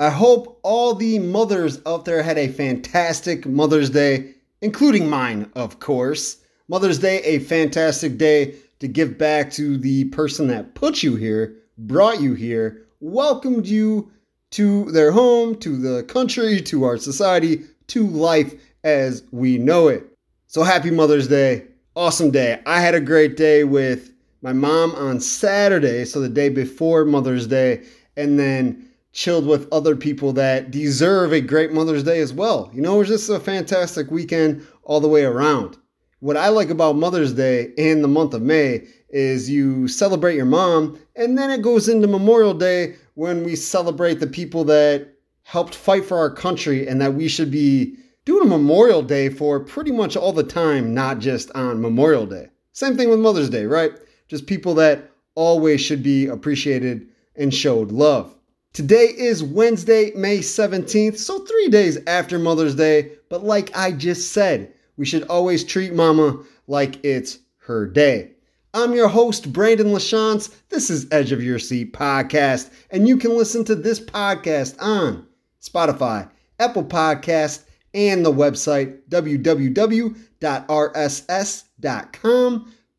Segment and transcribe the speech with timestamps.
[0.00, 5.78] I hope all the mothers out there had a fantastic Mother's Day, including mine, of
[5.78, 6.38] course.
[6.68, 11.54] Mother's Day, a fantastic day to give back to the person that put you here,
[11.76, 14.10] brought you here, welcomed you
[14.52, 20.06] to their home, to the country, to our society, to life as we know it.
[20.46, 21.66] So happy Mother's Day.
[21.94, 22.62] Awesome day.
[22.64, 27.46] I had a great day with my mom on Saturday, so the day before Mother's
[27.46, 27.84] Day,
[28.16, 32.70] and then chilled with other people that deserve a great Mother's Day as well.
[32.72, 35.76] You know, it was just a fantastic weekend all the way around.
[36.20, 40.44] What I like about Mother's Day in the month of May is you celebrate your
[40.44, 45.74] mom, and then it goes into Memorial Day when we celebrate the people that helped
[45.74, 49.90] fight for our country and that we should be doing a Memorial Day for pretty
[49.90, 52.50] much all the time, not just on Memorial Day.
[52.72, 53.92] Same thing with Mother's Day, right?
[54.28, 58.36] Just people that always should be appreciated and showed love.
[58.72, 63.10] Today is Wednesday, May 17th, so three days after Mother's Day.
[63.28, 68.30] But like I just said, we should always treat Mama like it's her day.
[68.72, 70.54] I'm your host, Brandon LaChance.
[70.68, 75.26] This is Edge of Your Seat podcast, and you can listen to this podcast on
[75.60, 80.14] Spotify, Apple Podcast, and the website www.rss.com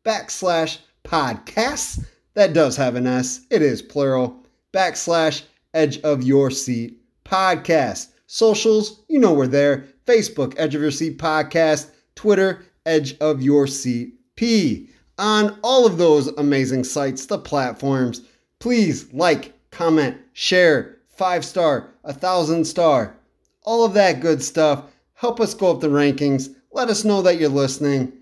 [0.04, 2.04] backslash podcasts.
[2.34, 3.46] That does have an S.
[3.50, 4.36] It is plural.
[4.74, 8.08] Backslash Edge of Your Seat podcast.
[8.26, 9.86] Socials, you know we're there.
[10.06, 11.90] Facebook, Edge of Your Seat podcast.
[12.14, 14.88] Twitter, Edge of Your Seat P.
[15.18, 18.22] On all of those amazing sites, the platforms,
[18.58, 23.16] please like, comment, share, five star, a thousand star,
[23.62, 24.84] all of that good stuff.
[25.14, 26.54] Help us go up the rankings.
[26.72, 28.12] Let us know that you're listening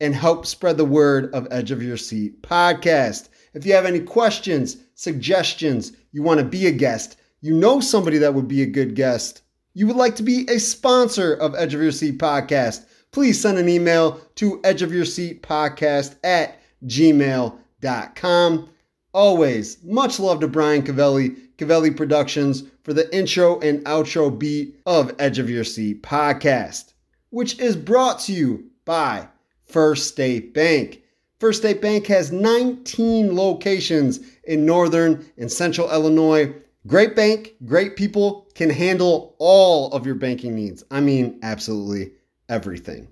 [0.00, 3.28] and help spread the word of Edge of Your Seat podcast.
[3.54, 8.18] If you have any questions, suggestions, you want to be a guest, you know somebody
[8.18, 9.42] that would be a good guest,
[9.74, 13.58] you would like to be a sponsor of Edge of Your Seat podcast, please send
[13.58, 18.68] an email to Edge of Your Seat podcast at gmail.com.
[19.12, 25.14] Always, much love to Brian Cavelli, Cavelli Productions, for the intro and outro beat of
[25.20, 26.92] Edge of Your Seat podcast,
[27.30, 29.28] which is brought to you by
[29.62, 31.03] First State Bank.
[31.44, 36.54] First State Bank has 19 locations in northern and central Illinois.
[36.86, 40.84] Great bank, great people can handle all of your banking needs.
[40.90, 42.12] I mean, absolutely
[42.48, 43.08] everything.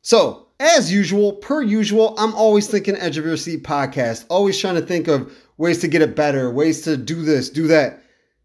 [0.00, 4.76] So, as usual, per usual, I'm always thinking Edge of Your Seat podcast, always trying
[4.76, 8.02] to think of ways to get it better, ways to do this, do that.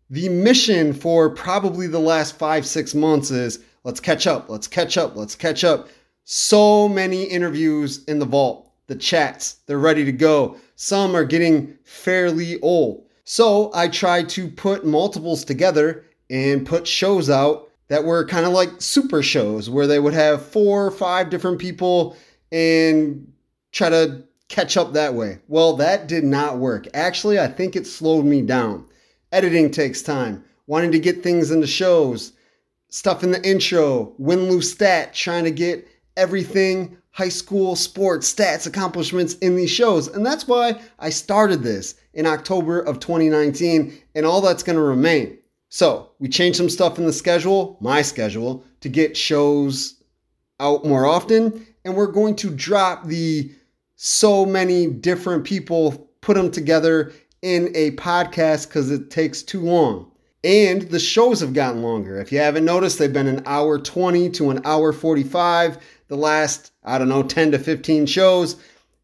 [0.10, 4.98] The mission for probably the last five, six months is let's catch up, let's catch
[4.98, 5.88] up, let's catch up.
[6.26, 10.58] So many interviews in the vault, the chats, they're ready to go.
[10.76, 13.06] Some are getting fairly old.
[13.24, 18.52] So I tried to put multiples together and put shows out that were kind of
[18.52, 22.18] like super shows where they would have four or five different people
[22.52, 23.32] and
[23.72, 25.40] try to catch up that way.
[25.48, 26.88] Well, that did not work.
[26.96, 28.86] Actually, I think it slowed me down.
[29.32, 32.34] Editing takes time, wanting to get things into shows,
[32.90, 38.68] stuff in the intro, win lose stat, trying to get everything high school sports stats
[38.68, 40.08] accomplishments in these shows.
[40.08, 44.82] And that's why I started this in October of 2019, and all that's going to
[44.82, 45.38] remain.
[45.70, 50.02] So, we changed some stuff in the schedule, my schedule, to get shows
[50.60, 53.52] out more often, and we're going to drop the
[53.96, 60.12] so many different people, put them together in a podcast because it takes too long.
[60.44, 62.20] And the shows have gotten longer.
[62.20, 65.78] If you haven't noticed, they've been an hour 20 to an hour 45
[66.10, 68.58] the last, I don't know, 10 to 15 shows.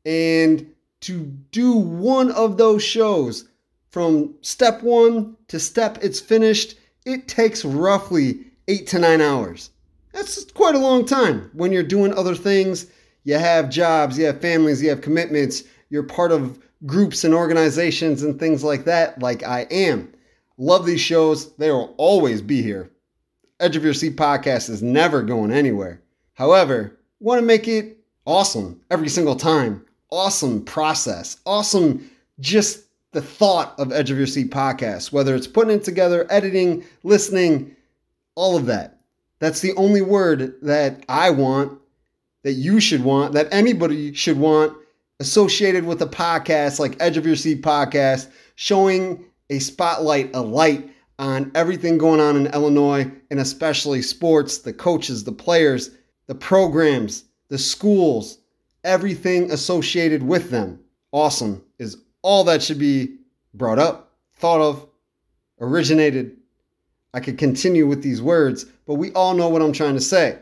[0.05, 0.69] And
[1.01, 1.19] to
[1.51, 3.45] do one of those shows
[3.91, 9.69] from step one to step it's finished, it takes roughly eight to nine hours.
[10.11, 12.87] That's quite a long time when you're doing other things.
[13.23, 18.23] You have jobs, you have families, you have commitments, you're part of groups and organizations
[18.23, 20.11] and things like that, like I am.
[20.57, 21.53] Love these shows.
[21.55, 22.91] They will always be here.
[23.59, 26.01] Edge of Your Seat podcast is never going anywhere.
[26.35, 29.83] However, want to make it awesome every single time.
[30.11, 31.37] Awesome process.
[31.45, 32.09] Awesome
[32.39, 36.83] just the thought of Edge of Your Seat podcast, whether it's putting it together, editing,
[37.03, 37.75] listening,
[38.35, 38.99] all of that.
[39.39, 41.79] That's the only word that I want,
[42.43, 44.77] that you should want, that anybody should want
[45.21, 50.89] associated with a podcast like Edge of Your Seat podcast, showing a spotlight, a light
[51.17, 55.91] on everything going on in Illinois and especially sports, the coaches, the players,
[56.27, 58.39] the programs, the schools,
[58.83, 60.79] everything associated with them.
[61.11, 63.17] Awesome is all that should be
[63.53, 64.87] brought up, thought of,
[65.59, 66.37] originated.
[67.13, 70.39] I could continue with these words, but we all know what I'm trying to say.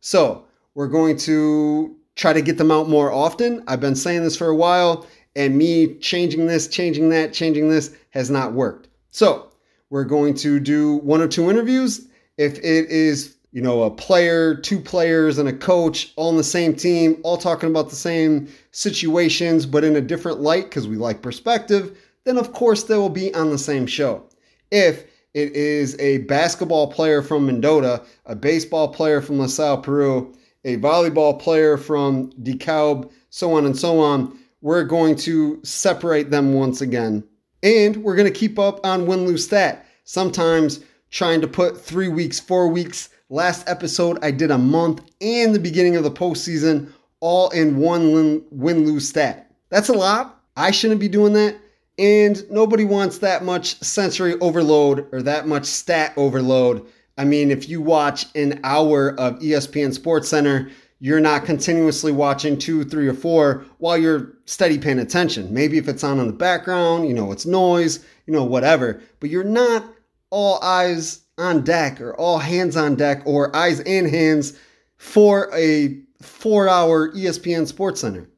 [0.00, 0.44] So,
[0.74, 3.62] we're going to try to get them out more often.
[3.66, 7.94] I've been saying this for a while, and me changing this, changing that, changing this
[8.10, 8.88] has not worked.
[9.10, 9.50] So,
[9.90, 12.08] we're going to do one or two interviews.
[12.36, 16.42] If it is, you know, a player, two players, and a coach all on the
[16.42, 20.96] same team, all talking about the same situations, but in a different light because we
[20.96, 24.24] like perspective, then of course they will be on the same show.
[24.72, 25.04] If
[25.34, 30.34] it is a basketball player from Mendota, a baseball player from La Salle, Peru,
[30.64, 36.54] a volleyball player from DeKalb, so on and so on, we're going to separate them
[36.54, 37.22] once again.
[37.62, 39.86] And we're going to keep up on win lose stat.
[40.02, 40.80] Sometimes
[41.10, 43.10] trying to put three weeks, four weeks.
[43.34, 48.44] Last episode, I did a month and the beginning of the postseason all in one
[48.52, 49.50] win lose stat.
[49.70, 50.40] That's a lot.
[50.56, 51.56] I shouldn't be doing that.
[51.98, 56.86] And nobody wants that much sensory overload or that much stat overload.
[57.18, 60.70] I mean, if you watch an hour of ESPN Sports Center,
[61.00, 65.52] you're not continuously watching two, three, or four while you're steady paying attention.
[65.52, 69.00] Maybe if it's on in the background, you know, it's noise, you know, whatever.
[69.18, 69.84] But you're not
[70.30, 74.58] all eyes on deck or all hands on deck or eyes and hands
[74.96, 78.28] for a four hour ESPN Sports Center.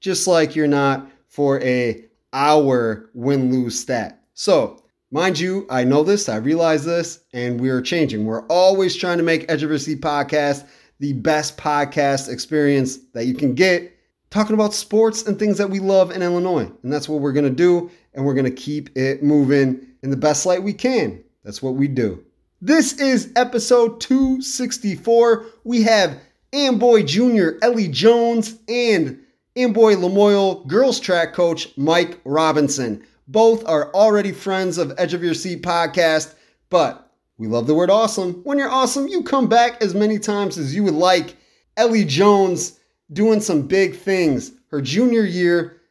[0.00, 4.22] Just like you're not for a hour win lose stat.
[4.34, 8.24] So, mind you, I know this, I realize this, and we're changing.
[8.24, 10.66] We're always trying to make Edge of Your Seat podcast
[10.98, 13.94] the best podcast experience that you can get,
[14.30, 16.70] talking about sports and things that we love in Illinois.
[16.82, 20.10] And that's what we're going to do, and we're going to keep it moving in
[20.10, 21.22] the best light we can.
[21.44, 22.25] That's what we do.
[22.62, 25.44] This is episode 264.
[25.64, 26.18] We have
[26.54, 27.50] Amboy Jr.
[27.60, 29.20] Elly Jones and
[29.56, 33.04] Amboy Lamoille girls track coach Mike Robinson.
[33.28, 36.34] Both are already friends of Edge of Your Seat podcast,
[36.70, 38.40] but we love the word awesome.
[38.44, 41.36] When you're awesome, you come back as many times as you would like.
[41.76, 42.80] Elly Jones
[43.12, 44.52] doing some big things.
[44.70, 45.82] Her junior year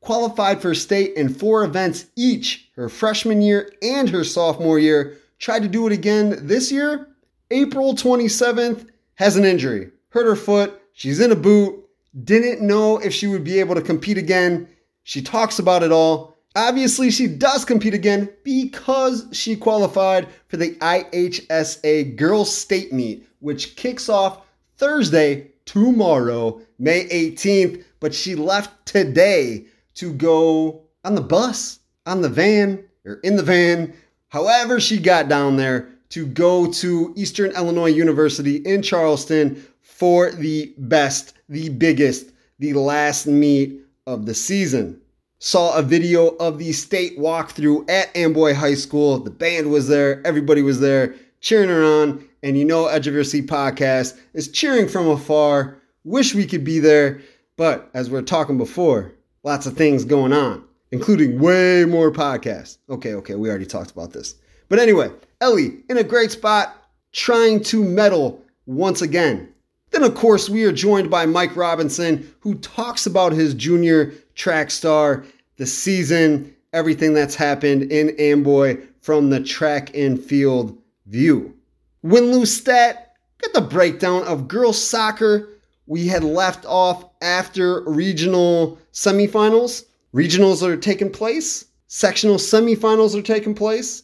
[0.00, 5.18] qualified for state in four events each her freshman year and her sophomore year.
[5.42, 7.08] Tried to do it again this year.
[7.50, 10.80] April 27th has an injury, hurt her foot.
[10.94, 11.82] She's in a boot
[12.24, 14.68] didn't know if she would be able to compete again.
[15.02, 16.36] She talks about it all.
[16.54, 23.76] Obviously, she does compete again because she qualified for the IHSA Girls State Meet, which
[23.76, 24.42] kicks off
[24.76, 27.84] Thursday, tomorrow, May 18th.
[28.00, 33.42] But she left today to go on the bus, on the van, or in the
[33.42, 33.94] van,
[34.32, 40.74] however she got down there to go to Eastern Illinois University in Charleston for the
[40.78, 45.00] best, the biggest, the last meet of the season.
[45.38, 49.18] Saw a video of the state walkthrough at Amboy High School.
[49.18, 52.26] The band was there, everybody was there cheering her on.
[52.42, 55.76] And you know, Edge of Your Seat podcast is cheering from afar.
[56.04, 57.20] Wish we could be there,
[57.56, 59.12] but as we are talking before,
[59.44, 62.78] lots of things going on, including way more podcasts.
[62.88, 64.36] Okay, okay, we already talked about this.
[64.68, 65.10] But anyway,
[65.40, 66.76] Elly in a great spot,
[67.12, 69.52] trying to medal once again.
[69.90, 74.70] Then, of course, we are joined by Mike Robinson, who talks about his junior track
[74.70, 75.24] star,
[75.56, 81.54] the season, everything that's happened in Amboy from the track and field view.
[82.02, 85.48] Win lose stat, get the breakdown of girls soccer.
[85.86, 89.84] We had left off after regional semifinals.
[90.14, 94.02] Regionals are taking place, sectional semifinals are taking place.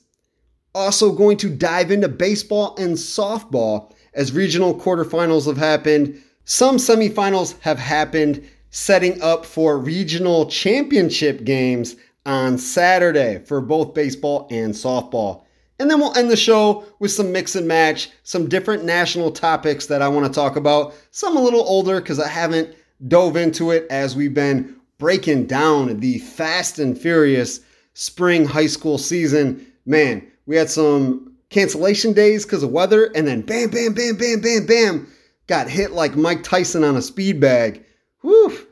[0.74, 6.22] Also, going to dive into baseball and softball as regional quarterfinals have happened.
[6.44, 14.46] Some semifinals have happened, setting up for regional championship games on Saturday for both baseball
[14.50, 15.44] and softball.
[15.78, 19.86] And then we'll end the show with some mix and match, some different national topics
[19.86, 20.94] that I want to talk about.
[21.10, 22.74] Some a little older because I haven't
[23.06, 27.60] dove into it as we've been breaking down the fast and furious
[27.94, 29.66] spring high school season.
[29.86, 34.40] Man, we had some cancellation days because of weather, and then bam, bam, bam, bam,
[34.40, 35.06] bam, bam,
[35.46, 37.84] got hit like Mike Tyson on a speed bag.
[38.20, 38.66] Whew.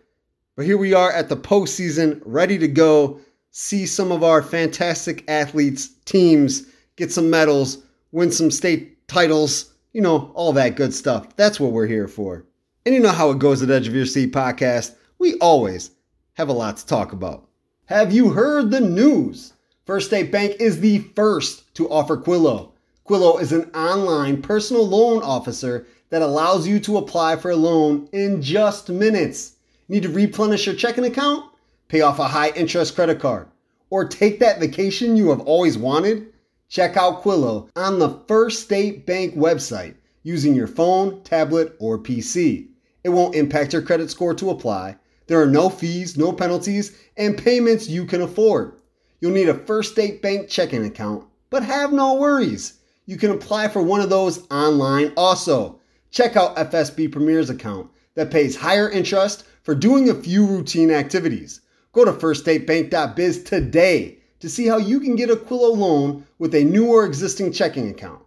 [0.57, 3.21] But here we are at the postseason, ready to go.
[3.51, 6.67] See some of our fantastic athletes, teams
[6.97, 7.79] get some medals,
[8.13, 11.35] win some state titles, you know, all that good stuff.
[11.37, 12.45] That's what we're here for.
[12.85, 14.95] And you know how it goes at Edge of Your Seat podcast.
[15.19, 15.91] We always
[16.37, 17.49] have a lot to talk about.
[17.87, 19.55] Have you heard the news?
[19.87, 22.73] First State Bank is the first to offer Quillo.
[23.09, 28.07] Quillo is an online personal loan officer that allows you to apply for a loan
[28.13, 29.57] in just minutes.
[29.89, 31.45] Need to replenish your checking account?
[31.89, 33.49] Pay off a high interest credit card?
[33.89, 36.35] Or take that vacation you have always wanted?
[36.69, 42.69] Check out Quillo on the First State Bank website using your phone, tablet, or PC.
[43.05, 44.97] It won't impact your credit score to apply.
[45.27, 48.77] There are no fees, no penalties, and payments you can afford.
[49.21, 52.75] You'll need a First State Bank checking account, but have no worries.
[53.07, 55.81] You can apply for one of those online also.
[56.11, 61.61] Check out FSB Premier's account that pays higher interest for doing a few routine activities.
[61.93, 66.65] Go to firststatebank.biz today to see how you can get a Quillo loan with a
[66.65, 68.23] new or existing checking account.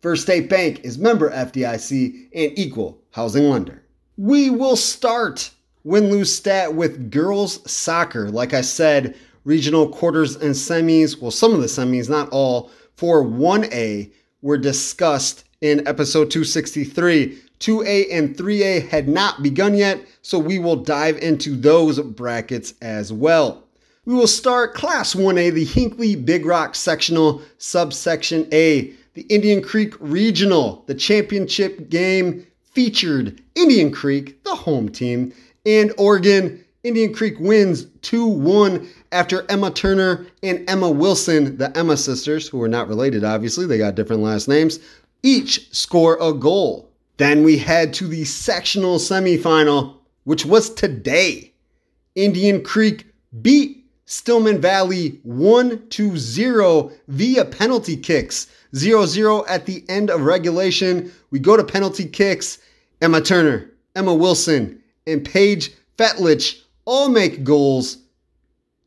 [0.00, 3.82] First State Bank is member FDIC and equal housing lender.
[4.16, 5.50] We will start
[5.84, 8.30] win lose stat with girls soccer.
[8.30, 13.24] Like I said, regional quarters and semis, well, some of the semis, not all, for
[13.24, 17.38] 1A were discussed in episode 263.
[17.60, 23.12] 2A and 3A had not begun yet, so we will dive into those brackets as
[23.12, 23.64] well.
[24.04, 29.94] We will start Class 1A, the Hinckley Big Rock Sectional, Subsection A, the Indian Creek
[29.98, 30.84] Regional.
[30.86, 35.32] The championship game featured Indian Creek, the home team,
[35.68, 36.64] and Oregon.
[36.82, 42.62] Indian Creek wins 2 1 after Emma Turner and Emma Wilson, the Emma sisters, who
[42.62, 44.78] are not related, obviously, they got different last names,
[45.22, 46.90] each score a goal.
[47.18, 51.52] Then we head to the sectional semifinal, which was today.
[52.14, 53.06] Indian Creek
[53.42, 58.46] beat Stillman Valley 1 0 via penalty kicks.
[58.74, 61.12] 0 0 at the end of regulation.
[61.30, 62.58] We go to penalty kicks.
[63.02, 64.77] Emma Turner, Emma Wilson,
[65.08, 67.98] and Paige Fetlich all make goals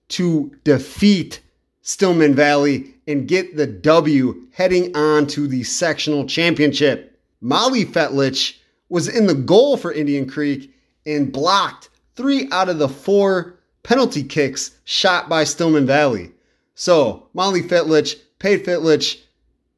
[0.10, 1.42] to defeat
[1.82, 7.20] Stillman Valley and get the W heading on to the sectional championship.
[7.42, 8.58] Molly Fetlich
[8.90, 10.74] was in the goal for Indian Creek
[11.06, 16.32] and blocked three out of the four penalty kicks shot by Stillman Valley.
[16.76, 19.22] So, Molly Fetlich, Paige Fetlich,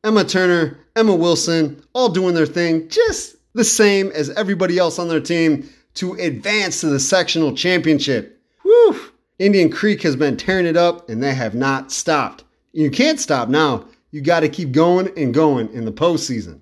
[0.03, 5.07] Emma Turner, Emma Wilson, all doing their thing, just the same as everybody else on
[5.07, 8.41] their team to advance to the sectional championship.
[8.63, 8.99] Whew!
[9.39, 12.43] Indian Creek has been tearing it up and they have not stopped.
[12.71, 13.85] You can't stop now.
[14.11, 16.59] You got to keep going and going in the postseason.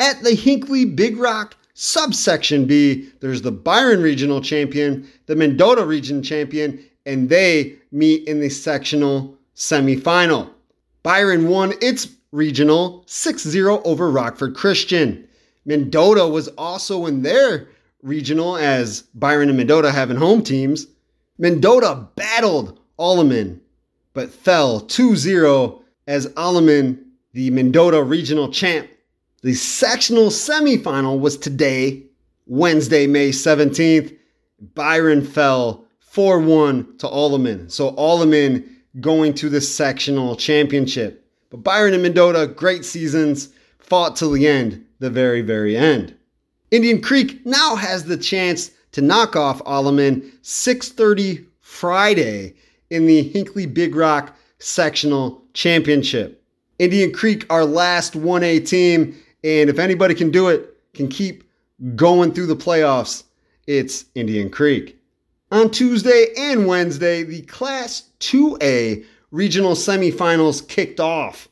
[0.00, 6.22] At the Hinckley Big Rock subsection B, there's the Byron Regional Champion, the Mendota Region
[6.22, 10.50] Champion, and they meet in the sectional semifinal.
[11.02, 15.26] Byron won its regional 6 0 over Rockford Christian.
[15.64, 17.68] Mendota was also in their
[18.02, 20.86] regional as Byron and Mendota having home teams.
[21.38, 23.60] Mendota battled Alleman,
[24.12, 28.88] but fell 2 0 as Alleman, the Mendota regional champ.
[29.42, 32.02] The sectional semifinal was today,
[32.46, 34.16] Wednesday, May 17th.
[34.74, 37.70] Byron fell 4 1 to Alleman.
[37.70, 38.68] So Alleman
[39.00, 41.26] going to the sectional championship.
[41.50, 46.16] But Byron and Mendota, great seasons, fought till the end, the very, very end.
[46.72, 52.54] Indian Creek now has the chance to knock off Alleman 6:30 Friday
[52.88, 56.42] in the Hinckley Big Rock Sectional Championship.
[56.78, 59.14] Indian Creek, our last 1A team,
[59.44, 61.44] and if anybody can do it, can keep
[61.94, 63.24] going through the playoffs,
[63.66, 64.98] it's Indian Creek.
[65.50, 71.48] On Tuesday and Wednesday, the Class 2A regional semifinals kicked off.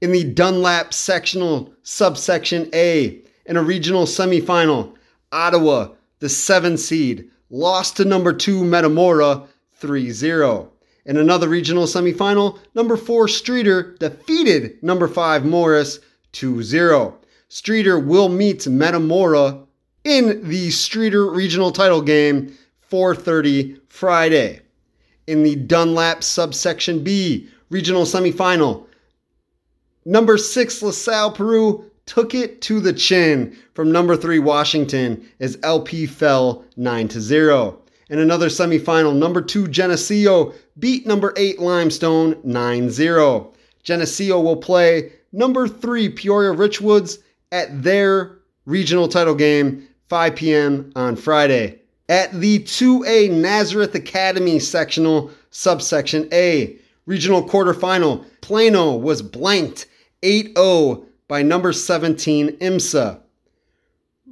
[0.00, 4.94] In the Dunlap sectional subsection A, in a regional semifinal.
[5.30, 5.88] Ottawa,
[6.20, 10.72] the seven seed, lost to number two Metamora 3 0.
[11.04, 15.98] In another regional semifinal, number four Streator defeated number five Morris
[16.32, 17.18] 2 0.
[17.50, 19.66] Streator will meet Metamora
[20.04, 22.56] in the Streator regional title game
[22.90, 24.60] 4:30 Friday.
[25.26, 28.86] In the Dunlap subsection B regional semifinal,
[30.04, 36.06] number 6 LaSalle Peru took it to the chin from number three Washington as LP
[36.06, 37.78] fell 9 to 0.
[38.10, 43.52] In another semifinal, number two Geneseo beat number eight Limestone 9 0.
[43.82, 47.18] Geneseo will play number three Peoria Richwoods
[47.50, 50.92] at their regional title game 5 p.m.
[50.94, 51.80] on Friday.
[52.08, 59.86] At the 2A Nazareth Academy sectional, subsection A, regional quarterfinal, Plano was blanked
[60.22, 63.18] 8 0 by number 17 IMSA.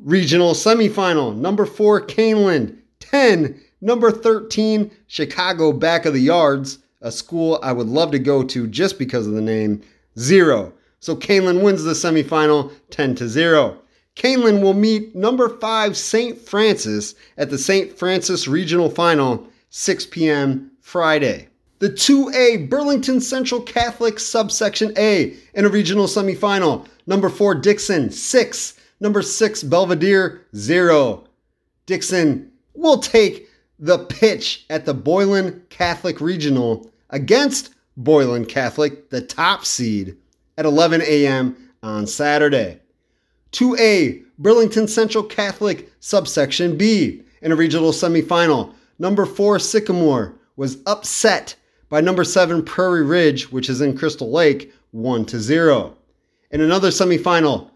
[0.02, 7.58] Regional semifinal, number 4 Kaneland, 10, number 13 Chicago Back of the Yards, a school
[7.62, 9.80] I would love to go to just because of the name,
[10.18, 10.74] 0.
[10.98, 13.78] So Kaneland wins the semifinal 10 to 0.
[14.14, 16.38] Kaneland will meet number 5 St.
[16.38, 17.98] Francis at the St.
[17.98, 20.70] Francis Regional Final 6 p.m.
[20.82, 21.48] Friday.
[21.80, 26.86] The 2A Burlington Central Catholic subsection A in a regional semifinal.
[27.06, 31.24] Number 4 Dixon 6, number 6 Belvidere 0.
[31.86, 39.64] Dixon will take the pitch at the Boylan Catholic Regional against Boylan Catholic, the top
[39.64, 40.18] seed,
[40.58, 41.56] at 11 a.m.
[41.82, 42.78] on Saturday.
[43.52, 48.74] 2A Burlington Central Catholic subsection B in a regional semifinal.
[48.98, 51.54] Number 4 Sycamore was upset
[51.90, 55.96] by number 7 Prairie Ridge, which is in Crystal Lake, 1 to 0.
[56.52, 57.70] In another semifinal,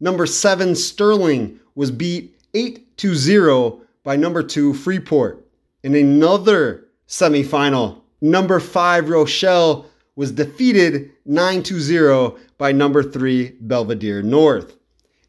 [0.00, 5.46] number 7 Sterling was beat 8 to 0 by number 2 Freeport.
[5.84, 14.22] In another semifinal, number 5 Rochelle was defeated 9 to 0 by number 3 Belvidere
[14.22, 14.78] North.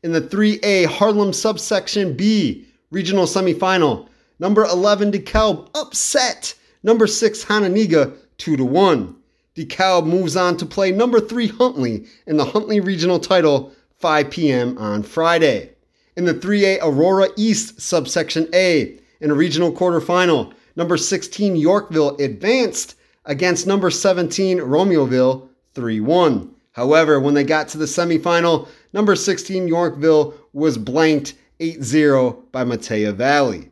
[0.02, 4.08] In the 3A Harlem subsection B regional semifinal,
[4.40, 9.16] number 11 DeKalb upset number 6 Hononegah, 2 to 1.
[9.56, 14.78] DeKalb moves on to play number 3 Huntley in the Huntley regional title 5 p.m.
[14.78, 15.70] on Friday.
[16.16, 22.96] In the 3A Aurora East subsection A in a regional quarterfinal, number 16 Yorkville advanced
[23.26, 26.56] against number 17 Romeoville 3 1.
[26.74, 32.64] However, when they got to the semifinal, number 16 Yorkville was blanked 8 0 by
[32.64, 33.70] Metea Valley.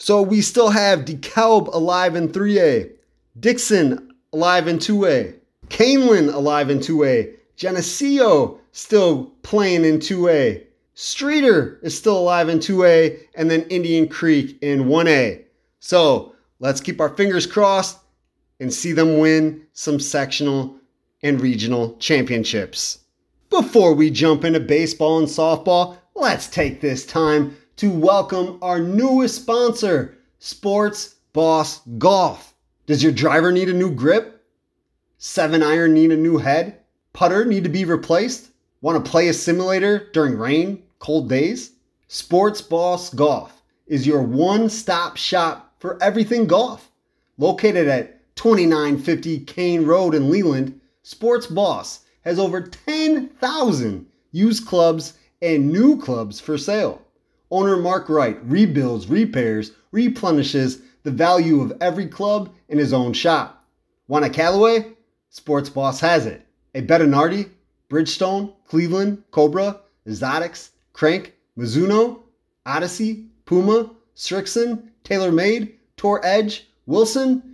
[0.00, 2.90] So we still have DeKalb alive in 3A,
[3.38, 5.34] Dixon alive in 2A,
[5.68, 10.64] Kaneland alive in 2A, Geneseo still playing in 2A,
[10.96, 15.44] Streator is still alive in 2A, and then Indian Creek in 1A.
[15.80, 17.98] So let's keep our fingers crossed
[18.58, 20.76] and see them win some sectional
[21.22, 23.00] and regional championships.
[23.50, 29.36] Before we jump into baseball and softball, let's take this time to welcome our newest
[29.36, 32.52] sponsor, Sports Boss Golf.
[32.84, 34.44] Does your driver need a new grip?
[35.16, 36.80] Seven iron need a new head?
[37.14, 38.50] Putter need to be replaced?
[38.82, 41.72] Want to play a simulator during rain, cold days?
[42.06, 46.90] Sports Boss Golf is your one stop shop for everything golf.
[47.38, 55.72] Located at 2950 Kane Road in Leland, Sports Boss has over 10,000 used clubs and
[55.72, 57.00] new clubs for sale.
[57.50, 63.64] Owner Mark Wright rebuilds, repairs, replenishes the value of every club in his own shop.
[64.08, 64.92] Want a Callaway?
[65.30, 66.46] Sports Boss has it.
[66.74, 67.50] A Bettinardi,
[67.88, 72.20] Bridgestone, Cleveland, Cobra, Exotics, Crank, Mizuno,
[72.66, 77.50] Odyssey, Puma, Srixon, TaylorMade, Tour Edge, Wilson,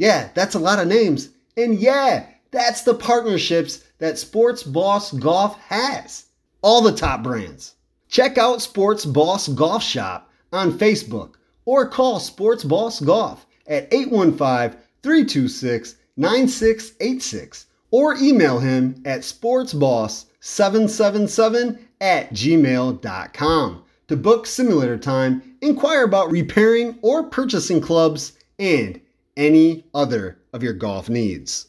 [0.00, 1.28] yeah, that's a lot of names.
[1.58, 6.24] And yeah, that's the partnerships that Sports Boss Golf has.
[6.62, 7.74] All the top brands.
[8.10, 14.78] Check out Sports Boss Golf Shop on Facebook or call Sports Boss Golf at 815
[15.02, 26.32] 326 9686 or email him at sportsboss777 at gmail.com to book simulator time, inquire about
[26.32, 29.00] repairing or purchasing clubs, and
[29.36, 31.68] any other of your golf needs.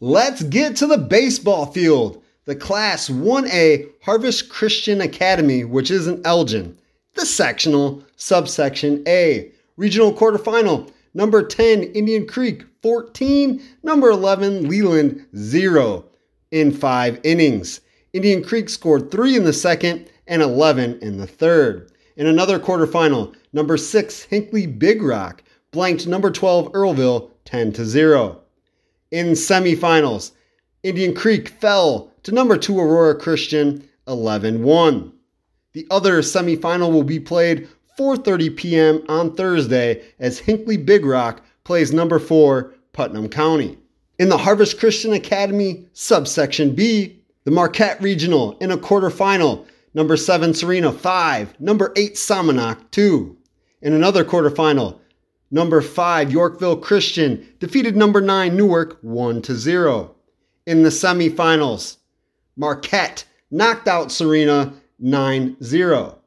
[0.00, 2.22] Let's get to the baseball field.
[2.46, 6.76] The Class 1A Harvest Christian Academy, which is in Elgin.
[7.14, 9.50] The sectional subsection A.
[9.78, 10.90] Regional quarterfinal.
[11.14, 13.62] Number 10, Indian Creek 14.
[13.82, 16.04] Number 11, Leland 0
[16.50, 17.80] in five innings.
[18.12, 21.90] Indian Creek scored three in the second and 11 in the third.
[22.18, 28.38] In another quarterfinal, number 6, Hinckley Big Rock blanked number 12 Earlville 10 to 0.
[29.10, 30.32] In semifinals,
[30.82, 35.12] Indian Creek fell to number 2 Aurora Christian 11-1.
[35.72, 39.02] The other semifinal will be played 4:30 p.m.
[39.08, 43.78] on Thursday as Hinckley Big Rock plays number 4 Putnam County.
[44.18, 50.54] In the Harvest Christian Academy subsection B, the Marquette Regional in a quarterfinal, number 7
[50.54, 53.36] Serena 5, number 8 Somonauk 2.
[53.82, 54.98] In another quarterfinal,
[55.54, 60.16] Number 5, Yorkville Christian defeated number 9, Newark 1 to 0.
[60.66, 61.98] In the semifinals,
[62.56, 66.18] Marquette knocked out Serena 9 0.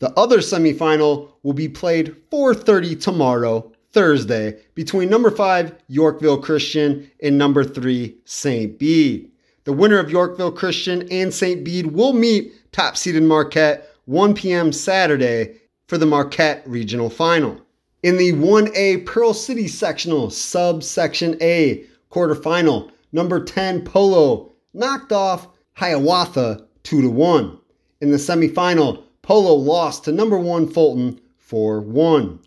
[0.00, 7.38] The other semifinal will be played 4:30 tomorrow, Thursday, between number 5 Yorkville Christian and
[7.38, 8.78] number 3 St.
[8.78, 9.30] Bede.
[9.64, 11.64] The winner of Yorkville Christian and St.
[11.64, 14.70] Bede will meet top seeded Marquette 1 p.m.
[14.70, 17.58] Saturday for the Marquette Regional Final.
[18.02, 26.63] In the 1A Pearl City sectional, subsection A, quarterfinal, number 10 Polo knocked off Hiawatha
[26.84, 27.58] 2 to 1.
[28.00, 32.38] In the semifinal, Polo lost to number 1 Fulton 4 1.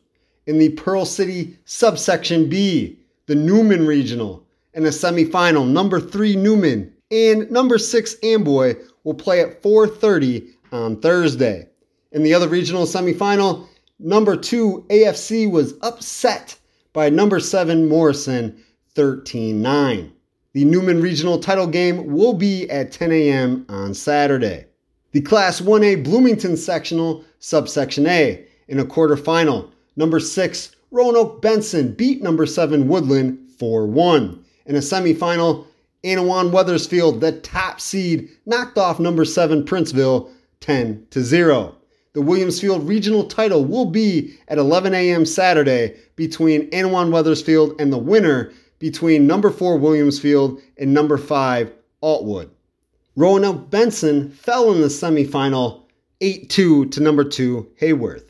[0.45, 6.93] In the Pearl City subsection B, the Newman Regional, In the semifinal, number three Newman
[7.11, 11.67] and number six Amboy will play at 4:30 on Thursday.
[12.11, 13.67] In the other regional semifinal,
[13.99, 16.57] number two AFC was upset
[16.93, 18.57] by number seven Morrison
[18.95, 20.11] 13-9.
[20.57, 23.63] The Newman Regional title game will be at 10 a.m.
[23.69, 24.65] on Saturday.
[25.11, 32.23] The Class 1A Bloomington sectional, subsection A, in a quarterfinal, number 6 Roanoke Benson beat
[32.23, 34.45] number 7 Woodland 4 1.
[34.65, 35.67] In a semifinal,
[36.03, 41.75] Annawan Wethersfield, the top seed, knocked off number 7 Princeville 10 0.
[42.13, 45.23] The Williamsfield regional title will be at 11 a.m.
[45.23, 51.71] Saturday between Annawan Wethersfield and the winner between number 4 Williamsfield and number 5
[52.03, 52.49] Alwood.
[53.15, 55.83] Roanoke Benson fell in the semifinal
[56.21, 58.29] 8 2 to number 2 Heyworth.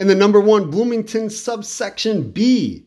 [0.00, 2.86] In the number 1 Bloomington subsection B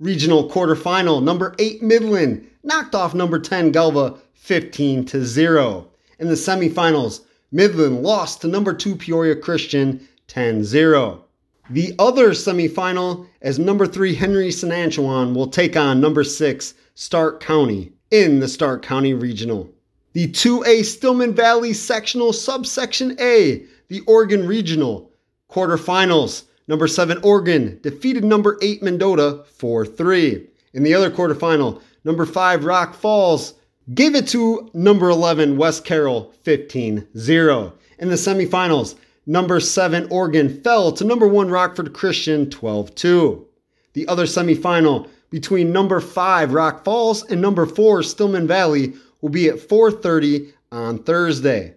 [0.00, 5.88] regional quarterfinal, number 8 Midland knocked off number 10 Galva 15 to 0.
[6.18, 7.20] In the semifinals,
[7.52, 11.24] Midland lost to number 2 Peoria Christian 10 0.
[11.70, 17.92] The other semifinal, as number three Henry Senachwine will take on number six Stark County
[18.10, 19.70] in the Stark County Regional.
[20.12, 25.12] The 2A Stillman Valley Sectional Subsection A, the Oregon Regional
[25.48, 26.42] quarterfinals.
[26.66, 30.48] Number seven Oregon defeated number eight Mendota 4 3.
[30.74, 33.54] In the other quarterfinal, number five Rock Falls
[33.94, 37.72] gave it to number 11 West Carroll 15 0.
[38.00, 43.44] In the semifinals, number 7 Oregon fell to number 1 Rockford Christian 12-2.
[43.92, 49.48] The other semifinal between number 5 Rock Falls and number 4 Stillman Valley will be
[49.48, 51.74] at 4:30 on Thursday.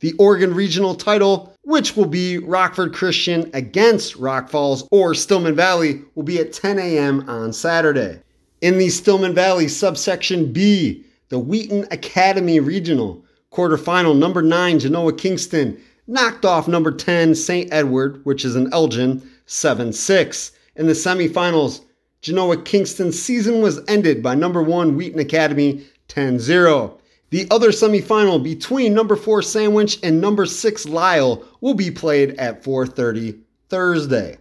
[0.00, 6.02] The Oregon Regional title, which will be Rockford Christian against Rock Falls or Stillman Valley,
[6.14, 7.24] will be at 10 a.m.
[7.28, 8.20] on Saturday.
[8.60, 15.80] In the Stillman Valley subsection B, the Wheaton Academy Regional quarterfinal, number 9 Genoa Kingston
[16.06, 17.72] knocked off number 10 St.
[17.72, 20.52] Edward, which is an Elgin, 7 6.
[20.76, 21.80] In the semifinals,
[22.20, 26.98] Genoa Kingston's season was ended by number 1 Wheaton Academy 10 0.
[27.30, 32.62] The other semifinal between number 4 Sandwich and number 6 Lisle will be played at
[32.62, 34.38] 4:30 Thursday.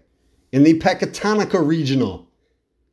[0.52, 2.28] In the Pecatonica Regional,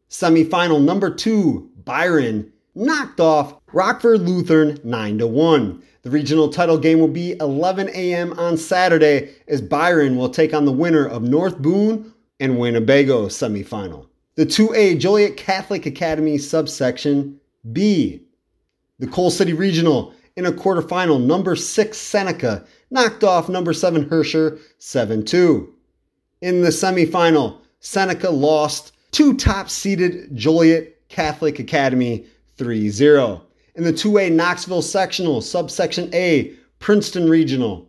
[0.08, 5.82] semifinal number 2 Byron knocked off Rockford Lutheran 9 to 1.
[6.02, 8.32] The regional title game will be 11 a.m.
[8.38, 14.06] on Saturday as Byron will take on the winner of North Boone and Winnebago semifinal.
[14.34, 17.38] The 2A Joliet Catholic Academy subsection
[17.72, 18.22] B.
[18.98, 24.58] The Coal City Regional in a quarterfinal, number 6 Seneca knocked off number 7 Herscher
[24.78, 25.74] 7 2.
[26.40, 33.42] In the semifinal, Seneca lost to top seeded Joliet Catholic Academy 3 0
[33.80, 37.88] in the 2A Knoxville sectional, subsection A, Princeton Regional.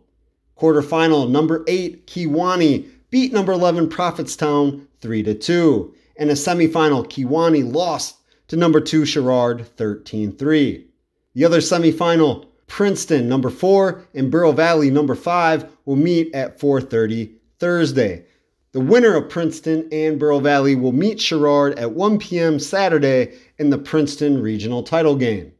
[0.58, 5.94] Quarterfinal, number 8, Kewanee beat number 11, Prophetstown 3 to 2.
[6.16, 8.16] In a semifinal, Kewanee lost
[8.48, 10.86] to number 2, Sherrard 13 3.
[11.34, 17.34] The other semifinal, Princeton, number 4, and Bureau Valley, number 5, will meet at 4.30
[17.58, 18.24] Thursday.
[18.72, 22.58] The winner of Princeton and Bureau Valley will meet Sherrard at 1 p.m.
[22.58, 25.52] Saturday in the Princeton Regional title game.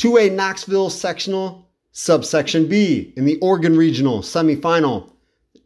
[0.00, 5.10] 2A Knoxville sectional, subsection B in the Oregon Regional semifinal.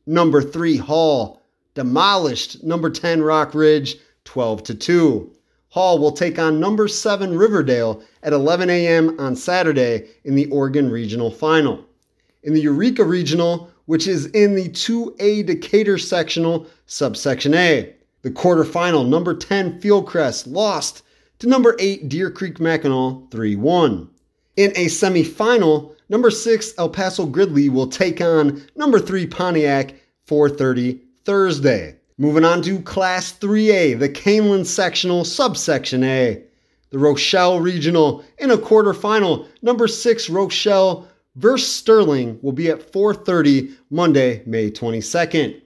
[0.07, 1.40] Number 3 Hall
[1.75, 5.33] demolished number 10 Rock Ridge 12 to 2.
[5.68, 9.14] Hall will take on number 7 Riverdale at 11 a.m.
[9.20, 11.85] on Saturday in the Oregon Regional Final.
[12.42, 19.07] In the Eureka Regional, which is in the 2A Decatur sectional, subsection A, the quarterfinal,
[19.07, 21.05] number 10 Fieldcrest lost
[21.38, 24.11] to number 8 Deer Creek Mackinaw 3 1.
[24.57, 29.95] In a semifinal, number 6 El Paso Gridley will take on number 3 Pontiac
[30.29, 31.97] 4:30 Thursday.
[32.19, 36.40] Moving on to Class 3A, the Kaneland Sectional Subsection A.
[36.90, 43.73] The Rochelle Regional in a quarterfinal, number 6 Rochelle versus Sterling will be at 4:30
[43.90, 45.61] Monday, May 22nd.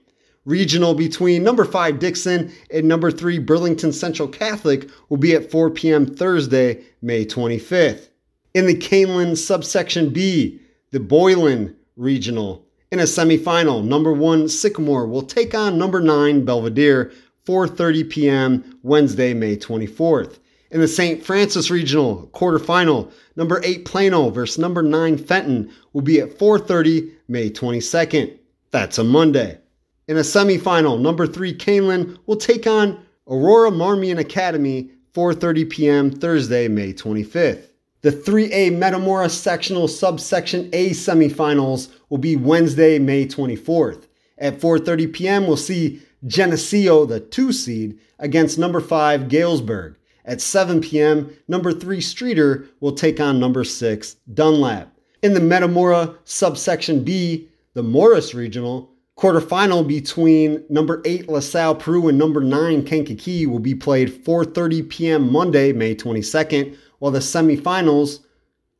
[0.45, 5.69] Regional between number 5 Dixon and number 3 Burlington Central Catholic will be at 4
[5.69, 6.07] p.m.
[6.07, 8.09] Thursday, May 25th.
[8.53, 10.59] In the Kaneland subsection B,
[10.89, 12.65] the Boylan Regional.
[12.91, 17.13] In a semifinal, number one Sycamore will take on number nine Belvidere,
[17.45, 18.79] 4:30 p.m.
[18.81, 20.39] Wednesday, May 24th.
[20.71, 21.23] In the St.
[21.23, 27.51] Francis Regional quarterfinal, number eight Plano versus number nine Fenton will be at 4:30 May
[27.51, 28.35] 22nd.
[28.71, 29.59] That's a Monday.
[30.07, 36.11] In a semifinal, number three Kaneland will take on Aurora Marmion Academy 4:30 p.m.
[36.11, 37.68] Thursday, May 25th.
[38.01, 44.07] The 3A Metamora sectional subsection A semifinals will be Wednesday, May 24th.
[44.37, 49.97] At 4:30 p.m., we'll see Geneseo, the 2 seed, against number 5 Galesburg.
[50.23, 54.93] At 7 p.m., number 3 Streator will take on number 6 Dunlap.
[55.21, 62.17] In the Metamora subsection B, the Morris Regional, quarterfinal between number 8 LaSalle Peru and
[62.17, 65.29] number 9 Kankakee will be played 4:30 p.m.
[65.29, 68.19] Monday, May 22nd, while the semifinals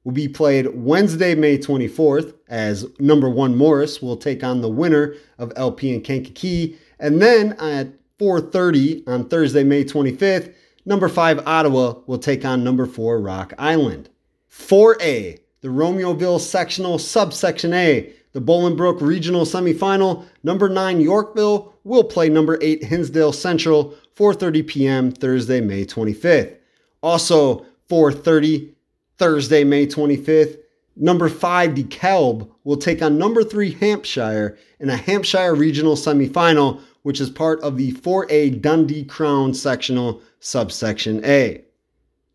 [0.04, 5.16] will be played Wednesday, May 24th, as number 1 Morris will take on the winner
[5.38, 7.88] of LP and Kankakee, and then at
[8.20, 10.54] 4:30 on Thursday, May 25th,
[10.86, 14.10] number 5 Ottawa will take on number 4 Rock Island.
[14.50, 22.30] 4A, the Romeoville sectional subsection A, the Bolingbrook Regional Semifinal, number 9 Yorkville will play
[22.30, 25.12] number 8 Hinsdale Central 4:30 p.m.
[25.12, 26.56] Thursday, May 25th.
[27.02, 28.70] Also 4:30
[29.18, 30.58] Thursday, May 25th,
[30.96, 37.20] number 5 DeKalb will take on number 3 Hampshire in a Hampshire Regional Semifinal, which
[37.20, 41.64] is part of the 4A Dundee Crown Sectional Subsection A.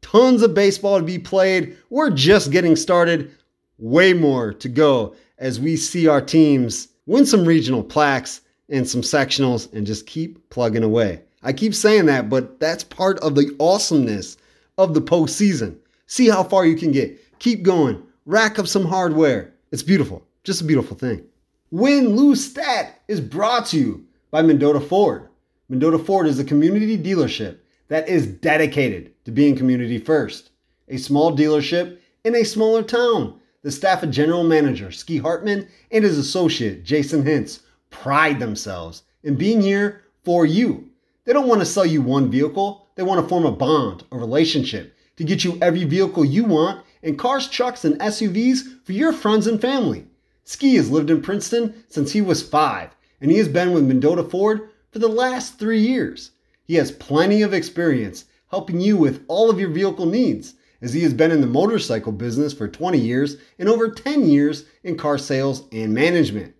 [0.03, 1.77] Tons of baseball to be played.
[1.89, 3.31] We're just getting started.
[3.79, 9.03] Way more to go as we see our teams win some regional plaques and some
[9.03, 11.23] sectionals and just keep plugging away.
[11.43, 14.37] I keep saying that, but that's part of the awesomeness
[14.79, 15.77] of the postseason.
[16.07, 17.19] See how far you can get.
[17.39, 18.03] Keep going.
[18.27, 19.55] Rack up some hardware.
[19.71, 20.27] It's beautiful.
[20.45, 21.25] Just a beautiful thing.
[21.71, 25.29] Win Lose Stat is brought to you by Mendota Ford.
[25.69, 27.59] Mendota Ford is a community dealership
[27.89, 30.51] that is dedicated to being community first.
[30.89, 36.05] A small dealership in a smaller town the staff of General Manager Ski Hartman and
[36.05, 40.91] his associate Jason Hintz pride themselves in being here for you.
[41.25, 44.17] They don't want to sell you one vehicle, they want to form a bond, a
[44.17, 49.13] relationship to get you every vehicle you want and cars, trucks, and SUVs for your
[49.13, 50.07] friends and family.
[50.45, 54.23] Ski has lived in Princeton since he was five, and he has been with Mendota
[54.23, 56.33] Ford for the last three years.
[56.65, 61.03] He has plenty of experience helping you with all of your vehicle needs as he
[61.03, 65.19] has been in the motorcycle business for 20 years and over 10 years in car
[65.19, 66.55] sales and management.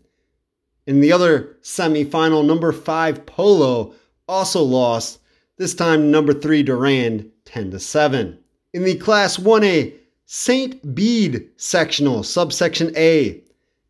[0.86, 3.94] In the other semifinal, number 5 Polo
[4.28, 5.20] also lost,
[5.58, 8.38] this time number 3 Durand 10 to 7.
[8.74, 9.94] In the Class 1A
[10.26, 10.94] St.
[10.94, 13.42] Bede sectional, subsection A,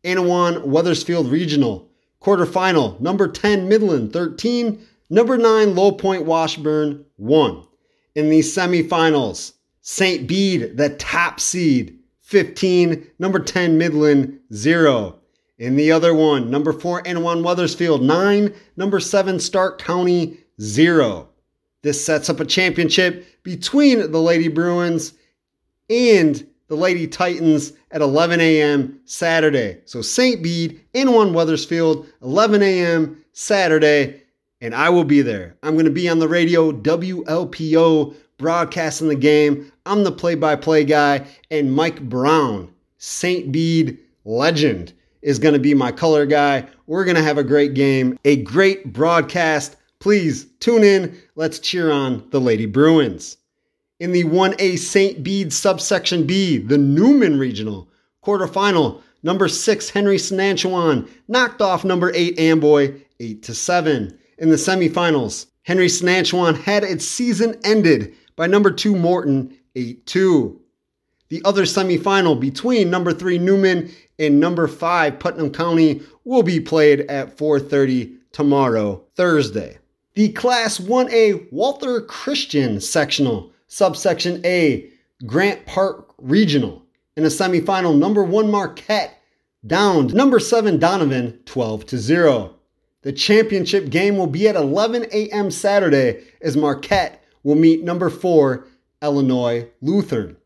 [0.04, 1.90] Annawan Wethersfield Regional,
[2.22, 7.64] quarterfinal, number 10 Midland 13, number 9 Lowpoint Washburn 1.
[8.14, 10.26] In the semifinals, St.
[10.26, 13.06] Bede, the top seed, 15.
[13.18, 15.18] Number 10, Midland, 0.
[15.58, 18.54] In the other one, number 4, Annawan Wethersfield, 9.
[18.76, 21.27] Number 7, Stark County, 0.
[21.88, 25.14] This sets up a championship between the Lady Bruins
[25.88, 29.00] and the Lady Titans at 11 a.m.
[29.06, 29.80] Saturday.
[29.86, 30.42] So St.
[30.42, 33.24] Bede, Annawan Wethersfield, 11 a.m.
[33.32, 34.22] Saturday,
[34.60, 35.56] and I will be there.
[35.62, 39.72] I'm going to be on the radio, WLPO broadcasting the game.
[39.86, 43.50] I'm the play by play guy, and Mike Brown, St.
[43.50, 43.96] Bede
[44.26, 46.66] legend, is going to be my color guy.
[46.86, 49.76] We're going to have a great game, a great broadcast.
[50.00, 51.18] Please tune in.
[51.34, 53.36] Let's cheer on the Lady Bruins.
[53.98, 55.24] In the 1A St.
[55.24, 57.88] Bede subsection B, the Newman Regional
[58.24, 64.16] quarterfinal, number 6 Henry Senachwine knocked off number 8 Amboy 8 to 7.
[64.38, 70.60] In the semifinals, Henry Senachwine had its season ended by number 2 Morton 8 2.
[71.28, 77.00] The other semifinal between number 3 Newman and number 5 Putnam County will be played
[77.02, 79.78] at 4:30 tomorrow, Thursday.
[80.18, 84.90] The Class 1A Walther Christian sectional, subsection A,
[85.24, 86.82] Grant Park Regional.
[87.16, 89.22] In a semifinal, number 1 Marquette
[89.64, 92.56] downed number 7 Donovan 12 to 0.
[93.02, 95.52] The championship game will be at 11 a.m.
[95.52, 98.66] Saturday as Marquette will meet number 4
[99.00, 100.36] Illinois Lutheran.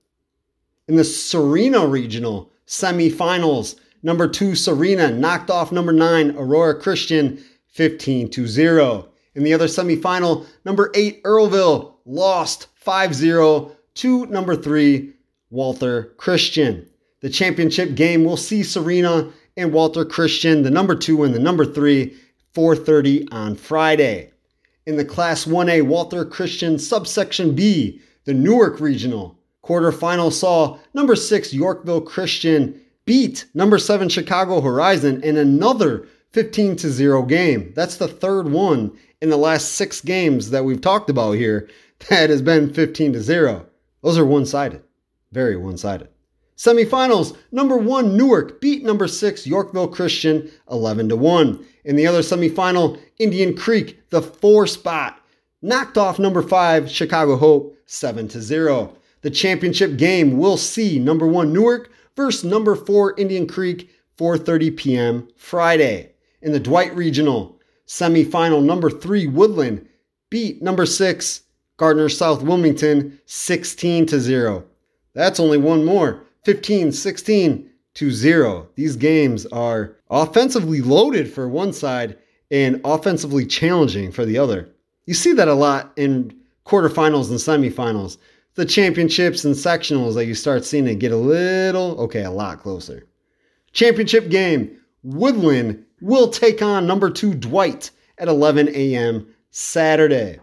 [0.86, 8.28] In the Serena Regional semifinals, number 2 Serena knocked off number 9 Aurora Christian 15
[8.32, 9.08] to 0.
[9.34, 15.12] In the other semifinal, number 8 Earlville lost 5-0 to number 3
[15.50, 16.88] Walther Christian.
[17.20, 21.64] The championship game will see Serena and Walther Christian, the number 2 and the number
[21.64, 22.14] 3,
[22.54, 24.30] 4:30 on Friday.
[24.86, 31.54] In the Class 1A Walther Christian subsection B, the Newark Regional quarterfinal saw number 6
[31.54, 37.72] Yorkville Christian beat number 7 Chicago Horizon in another 15 to 0 game.
[37.74, 38.92] That's the third one
[39.22, 41.68] in the last 6 games that we've talked about here
[42.10, 43.64] that has been 15 to 0.
[44.02, 44.82] Those are one-sided.
[45.30, 46.08] Very one-sided.
[46.56, 51.64] Semifinals, number 1 Newark beat number 6 Yorkville Christian 11 to 1.
[51.84, 55.20] In the other semifinal, Indian Creek, the 4 spot,
[55.62, 58.96] knocked off number 5 Chicago Hope 7 to 0.
[59.20, 65.28] The championship game will see number 1 Newark versus number 4 Indian Creek 4:30 p.m.
[65.36, 66.10] Friday.
[66.42, 69.88] In the Dwight Regional semifinal, number 3 Woodland
[70.30, 71.42] beat number 6
[71.76, 74.64] Gardner South Wilmington 16 to 0.
[75.14, 76.24] That's only one more.
[76.44, 78.68] 15, 16 to 0.
[78.74, 82.18] These games are offensively loaded for one side
[82.50, 84.68] and offensively challenging for the other.
[85.06, 88.18] You see that a lot in quarterfinals and semifinals
[88.54, 92.60] the championships and sectionals that you start seeing it get a little, okay, a lot
[92.60, 93.06] closer.
[93.72, 99.26] Championship game Woodland will take on number two Dwight at 11 a.m.
[99.50, 100.38] Saturday.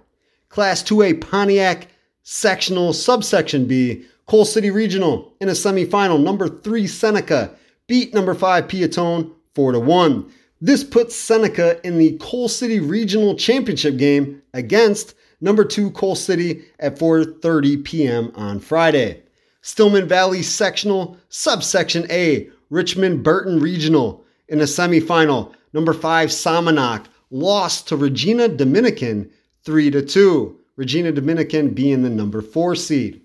[0.49, 1.87] Class 2A Pontiac
[2.23, 6.21] sectional subsection B, Coal City Regional in a semifinal.
[6.21, 7.51] Number three Seneca
[7.87, 10.31] beat number five Peotone 4 to 1.
[10.61, 16.63] This puts Seneca in the Coal City Regional Championship game against number 2 Coal City
[16.79, 18.31] at 4:30 p.m.
[18.35, 19.23] on Friday.
[19.61, 25.53] Stillman Valley Sectional Subsection A, Richmond Burton Regional in a semifinal.
[25.71, 29.29] Number 5 Somonauk lost to Regina Dominican
[29.63, 30.59] 3 to 2.
[30.75, 33.21] Regina Dominican being the number 4 seed.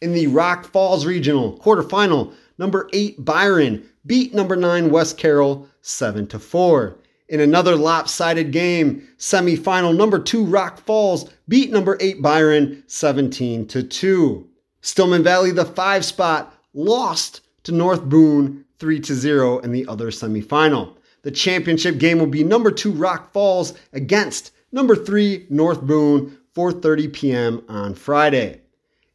[0.00, 6.26] In the Rock Falls Regional quarterfinal, number 8 Byron beat number 9 West Carroll 7
[6.28, 6.98] to 4.
[7.28, 13.82] In another lopsided game, semifinal number 2 Rock Falls beat number 8 Byron 17 to
[13.82, 14.48] 2.
[14.82, 20.10] Stillman Valley the 5 spot lost to North Boone 3 to 0 in the other
[20.10, 20.96] semifinal.
[21.22, 27.12] The championship game will be number 2 Rock Falls against number 3 North Boone 4:30
[27.12, 27.64] p.m.
[27.68, 28.60] on Friday.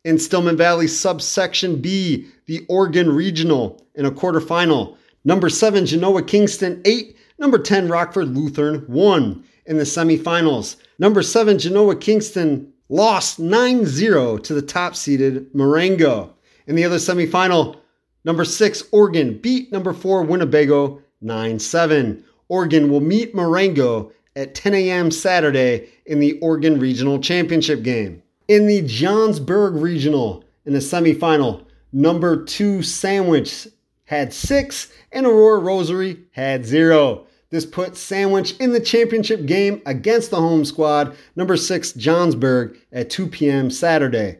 [0.04, 6.82] In Stillman Valley subsection B, the Oregon Regional in a quarterfinal, number 7 Genoa Kingston
[6.86, 10.76] 8 Number 10, Rockford Lutheran 1 in the semifinals.
[11.00, 16.36] Number 7, Genoa Kingston lost 9 0 to the top seeded Marengo.
[16.68, 17.78] In the other semifinal,
[18.24, 22.24] number 6, Oregon beat number 4, Winnebago 9 7.
[22.48, 25.12] Oregon will meet Marengo at 10 a.m.
[25.12, 28.22] Saturday in the Oregon Regional Championship game.
[28.48, 33.68] In the Johnsburg Regional, in the semifinal, number 2, Sandwich
[34.06, 37.26] had 6 and Aurora Rosary had 0.
[37.50, 43.10] This puts Sandwich in the championship game against the home squad, number 6 Johnsburg, at
[43.10, 43.70] 2 p.m.
[43.70, 44.40] Saturday.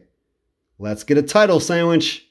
[0.78, 2.26] Let's get a title sandwich.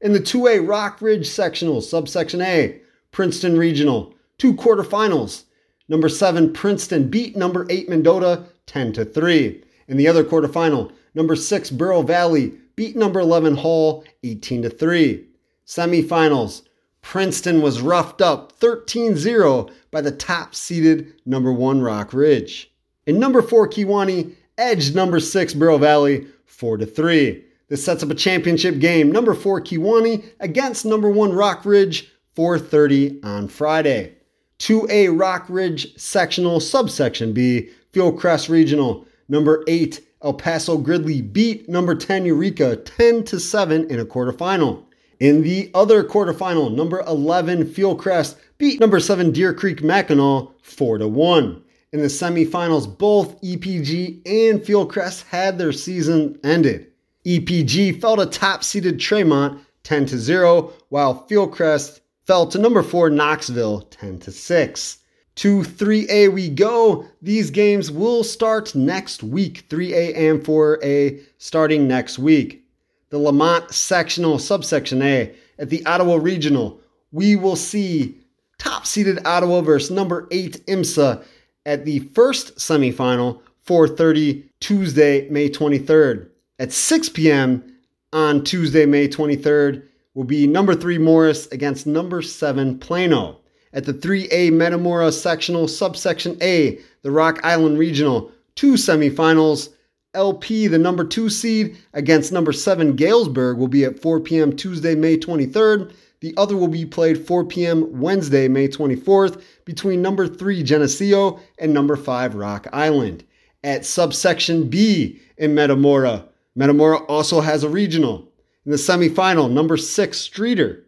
[0.00, 2.80] In the 2A Rockridge sectional, subsection A,
[3.10, 5.44] Princeton Regional, two quarterfinals.
[5.88, 9.64] Number 7 Princeton beat number 8 Mendota 10 to 3.
[9.88, 15.24] In the other quarterfinal, number 6 Bureau Valley beat number 11 Hall 18 to 3.
[15.66, 16.62] Semifinals,
[17.02, 22.66] Princeton was roughed up 13 0 by the top seeded number 1 Rockridge.
[23.08, 27.44] And number 4 Kewanee edged number 6 Bureau Valley 4 to 3.
[27.68, 29.12] This sets up a championship game.
[29.12, 34.14] Number 4 Kewanee against number 1 Rockridge 4:30 on Friday.
[34.58, 39.06] 2A Rockridge sectional subsection B Fieldcrest Regional.
[39.28, 44.84] Number 8 El Paso Gridley beat number 10 Eureka 10 to 7 in a quarterfinal.
[45.20, 51.08] In the other quarterfinal, number 11 Fieldcrest beat number 7 Deer Creek Mackinaw 4 to
[51.08, 51.62] 1.
[51.92, 56.88] In the semifinals, both EPG and Fieldcrest had their season ended.
[57.28, 63.10] EPG fell to top seeded Tremont 10 to 0, while Fieldcrest fell to number 4
[63.10, 64.98] Knoxville 10 to 6.
[65.36, 67.04] To 3A we go.
[67.22, 72.64] These games will start next week, 3A and 4A starting next week
[73.10, 76.80] the Lemont sectional subsection A at the Ottawa Regional,
[77.12, 78.18] we will see
[78.58, 81.24] top seeded Ottawa versus number 8 IMSA
[81.64, 86.28] at the first semifinal 4:30 Tuesday, May 23rd.
[86.58, 87.76] At 6 p.m.
[88.12, 89.84] on Tuesday, May 23rd
[90.14, 93.38] will be number 3 Morris against number 7 Plano.
[93.72, 99.68] At the 3A Metamora sectional subsection A, the Rock Island Regional, two semifinals
[100.14, 104.56] LP, the number two seed, against number seven Galesburg, will be at 4 p.m.
[104.56, 105.92] Tuesday, May 23rd.
[106.20, 108.00] The other will be played 4 p.m.
[108.00, 113.24] Wednesday, May 24th, between number three Geneseo and number five Rock Island.
[113.62, 116.24] At subsection B in Metamora,
[116.58, 118.28] Metamora also has a regional.
[118.66, 120.82] In the semifinal, number six Streator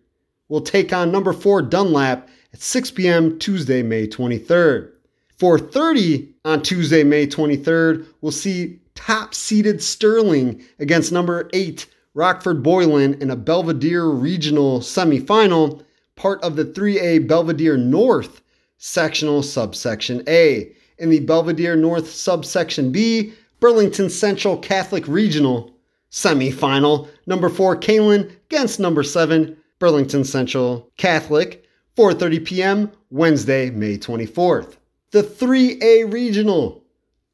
[0.49, 3.39] will take on number four Dunlap at 6 p.m.
[3.39, 4.91] Tuesday, May 23rd.
[5.39, 13.15] 4:30 on Tuesday, May 23rd, we'll see top seeded Sterling against number eight Rockford Boylan
[13.23, 15.83] in a Belvidere Regional semifinal,
[16.17, 18.43] part of the 3A Belvidere North
[18.77, 20.73] sectional subsection A.
[20.99, 25.73] In the Belvidere North subsection B, Burlington Central Catholic Regional
[26.11, 31.65] semifinal, number 4 Kaneland against number 7 Burlington Central Catholic,
[31.97, 32.93] 4:30 p.m.
[33.11, 34.77] Wednesday, May 24th.
[35.13, 36.85] The 3A Regional,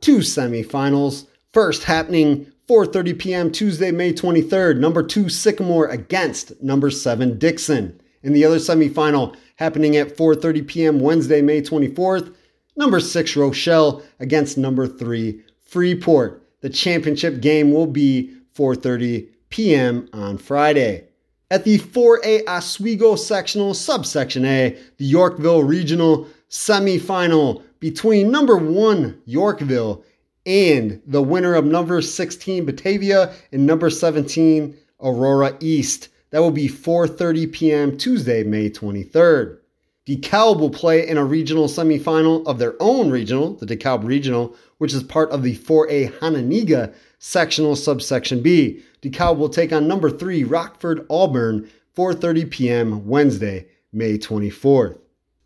[0.00, 3.50] two semifinals, First, happening 4:30 p.m.
[3.50, 7.98] Tuesday, May 23rd, number 2 Sycamore against number 7 Dixon.
[8.22, 11.00] In the other semifinal, happening at 4:30 p.m.
[11.00, 12.34] Wednesday, May 24th,
[12.76, 15.42] number 6 Rochelle against number 3
[15.76, 16.42] Freeport.
[16.62, 20.08] The championship game will be 4:30 p.m.
[20.14, 21.04] on Friday.
[21.50, 30.02] At the 4A Oswego sectional subsection A, the Yorkville regional semifinal between number 1 Yorkville
[30.46, 36.08] and the winner of number 16 Batavia and number 17 Aurora East.
[36.30, 37.98] That will be 4:30 p.m.
[37.98, 39.58] Tuesday, May 23rd.
[40.06, 44.94] DeKalb will play in a regional semifinal of their own regional, the DeKalb Regional, which
[44.94, 48.82] is part of the 4A Hononegah sectional subsection B.
[49.02, 53.06] DeKalb will take on number 3 Rockford Auburn 4:30 p.m.
[53.06, 54.98] Wednesday, May 24th.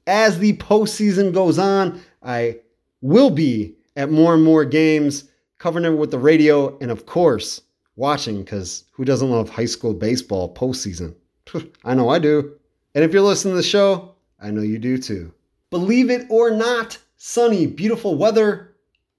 [0.07, 2.59] As the postseason goes on, I
[3.01, 5.25] will be at more and more games,
[5.59, 7.63] covering it with the radio, and of course,
[7.97, 11.15] watching because who doesn't love high school baseball postseason?
[11.85, 12.53] I know I do.
[12.95, 14.10] And if you're listening to the show,
[14.41, 15.33] I know you do too.
[15.71, 18.75] Believe it or not, sunny, beautiful weather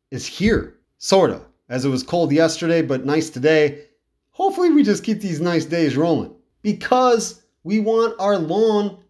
[0.10, 0.76] is here.
[0.98, 1.42] Sorta.
[1.70, 3.86] As it was cold yesterday, but nice today.
[4.32, 9.02] Hopefully, we just keep these nice days rolling because we want our lawn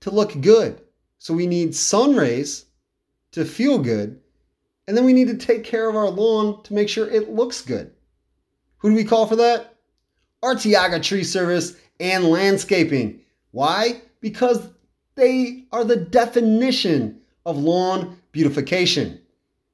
[0.00, 0.82] to look good.
[1.18, 2.66] So we need sun rays
[3.32, 4.20] to feel good
[4.86, 7.62] and then we need to take care of our lawn to make sure it looks
[7.62, 7.90] good.
[8.78, 9.76] Who do we call for that?
[10.42, 13.20] Artiaga Tree Service and Landscaping.
[13.52, 14.02] Why?
[14.20, 14.68] Because
[15.16, 19.20] they are the definition of lawn beautification.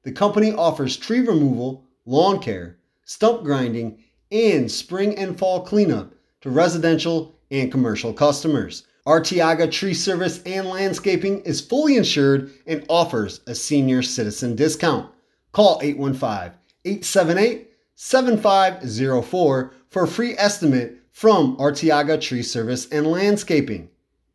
[0.03, 6.51] The company offers tree removal, lawn care, stump grinding, and spring and fall cleanup to
[6.51, 8.85] residential and commercial customers.
[9.07, 15.11] Artiaga Tree Service and Landscaping is fully insured and offers a senior citizen discount.
[15.53, 16.53] Call 815
[16.85, 23.90] 878 7504 for a free estimate from Artiaga Tree Service and Landscaping.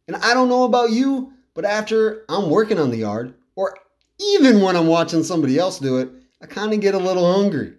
[0.08, 3.78] And I don't know about you, but after I'm working on the yard, or
[4.20, 6.10] even when I'm watching somebody else do it,
[6.42, 7.74] I kind of get a little hungry.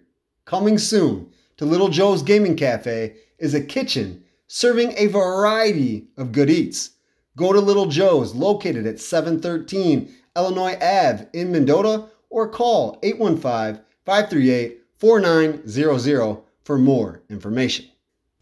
[0.45, 6.49] Coming soon to Little Joe's Gaming Cafe is a kitchen serving a variety of good
[6.49, 6.91] eats.
[7.35, 14.81] Go to Little Joe's, located at 713 Illinois Ave in Mendota, or call 815 538
[14.95, 17.85] 4900 for more information.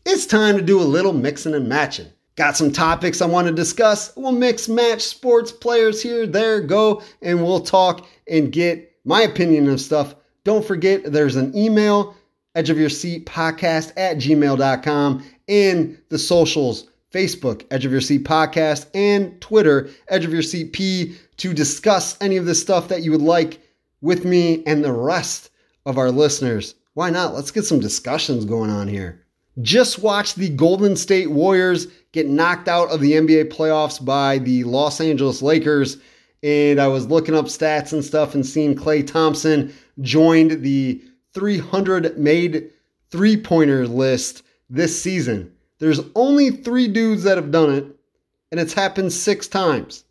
[0.06, 2.08] It's time to do a little mixing and matching.
[2.36, 4.14] Got some topics I want to discuss.
[4.18, 9.70] We'll mix match sports players here, there, go, and we'll talk and get my opinion
[9.70, 10.16] of stuff.
[10.44, 12.16] Don't forget, there's an email,
[12.54, 18.26] edge of your seat podcast at gmail.com and the socials Facebook, Edge of Your Seat
[18.26, 23.04] Podcast, and Twitter, Edge of Your Seat P, to discuss any of the stuff that
[23.04, 23.62] you would like
[24.02, 25.50] with me and the rest
[25.86, 26.76] of our listeners.
[26.94, 27.34] Why not?
[27.34, 29.25] Let's get some discussions going on here.
[29.62, 34.64] Just watched the Golden State Warriors get knocked out of the NBA playoffs by the
[34.64, 35.98] Los Angeles Lakers.
[36.44, 41.02] And I was looking up stats and stuff and seeing Klay Thompson joined the
[41.34, 42.72] 300 made
[43.12, 45.52] three pointer list this season.
[45.80, 47.86] There's only three dudes that have done it,
[48.52, 50.06] and it's happened six times.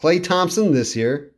[0.00, 1.32] Klay Thompson this year,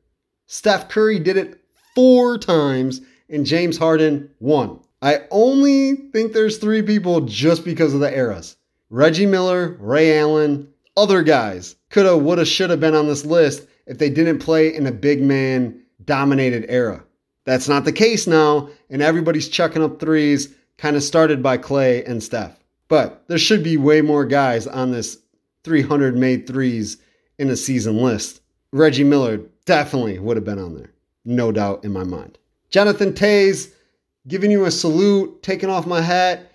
[0.46, 1.61] Steph Curry did it
[1.94, 4.80] four times, and James Harden one.
[5.03, 8.57] I only think there's three people just because of the eras.
[8.88, 14.11] Reggie Miller, Ray Allen, other guys coulda, woulda, shoulda been on this list if they
[14.11, 17.05] didn't play in a big man dominated era.
[17.44, 22.09] That's not the case now, and everybody's chucking up threes, kind of started by Klay
[22.09, 22.59] and Steph.
[22.88, 25.18] But there should be way more guys on this
[25.64, 26.98] 300 made threes
[27.38, 28.40] in a season list.
[28.72, 30.92] Reggie Miller definitely would have been on there,
[31.24, 32.38] no doubt in my mind.
[32.70, 33.72] Jonathan Toews,
[34.26, 36.52] giving you a salute, taking off my hat,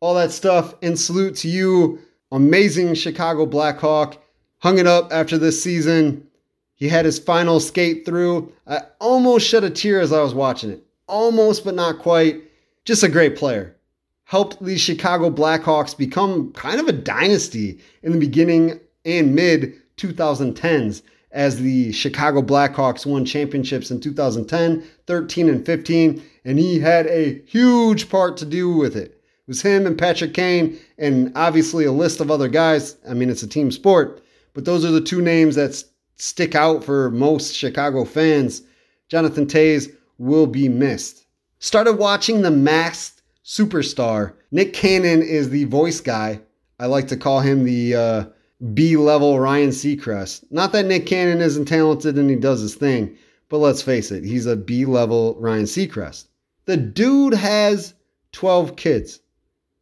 [0.00, 1.98] all that stuff, and salute to you,
[2.30, 4.18] amazing Chicago Blackhawk.
[4.58, 6.26] Hung it up after this season.
[6.74, 8.52] He had his final skate through.
[8.66, 10.84] I almost shed a tear as I was watching it.
[11.06, 12.42] Almost, but not quite.
[12.84, 13.76] Just a great player.
[14.24, 21.02] Helped the Chicago Blackhawks become kind of a dynasty in the beginning and mid 2010s
[21.32, 26.22] as the Chicago Blackhawks won championships in 2010, 13, and 15.
[26.44, 29.12] And he had a huge part to do with it.
[29.12, 32.96] It was him and Patrick Kane, and obviously a list of other guys.
[33.08, 34.22] I mean, it's a team sport,
[34.54, 35.82] but those are the two names that
[36.16, 38.62] stick out for most Chicago fans,
[39.08, 41.26] Jonathan Toews will be missed.
[41.58, 44.34] Started watching The Masked Superstar.
[44.52, 46.40] Nick Cannon is the voice guy.
[46.78, 48.24] I like to call him the uh,
[48.72, 50.44] B level Ryan Seacrest.
[50.50, 53.16] Not that Nick Cannon isn't talented and he does his thing,
[53.48, 56.26] but let's face it, he's a B level Ryan Seacrest.
[56.64, 57.94] The dude has
[58.32, 59.20] 12 kids.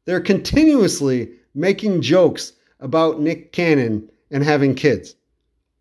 [0.07, 5.15] They're continuously making jokes about Nick Cannon and having kids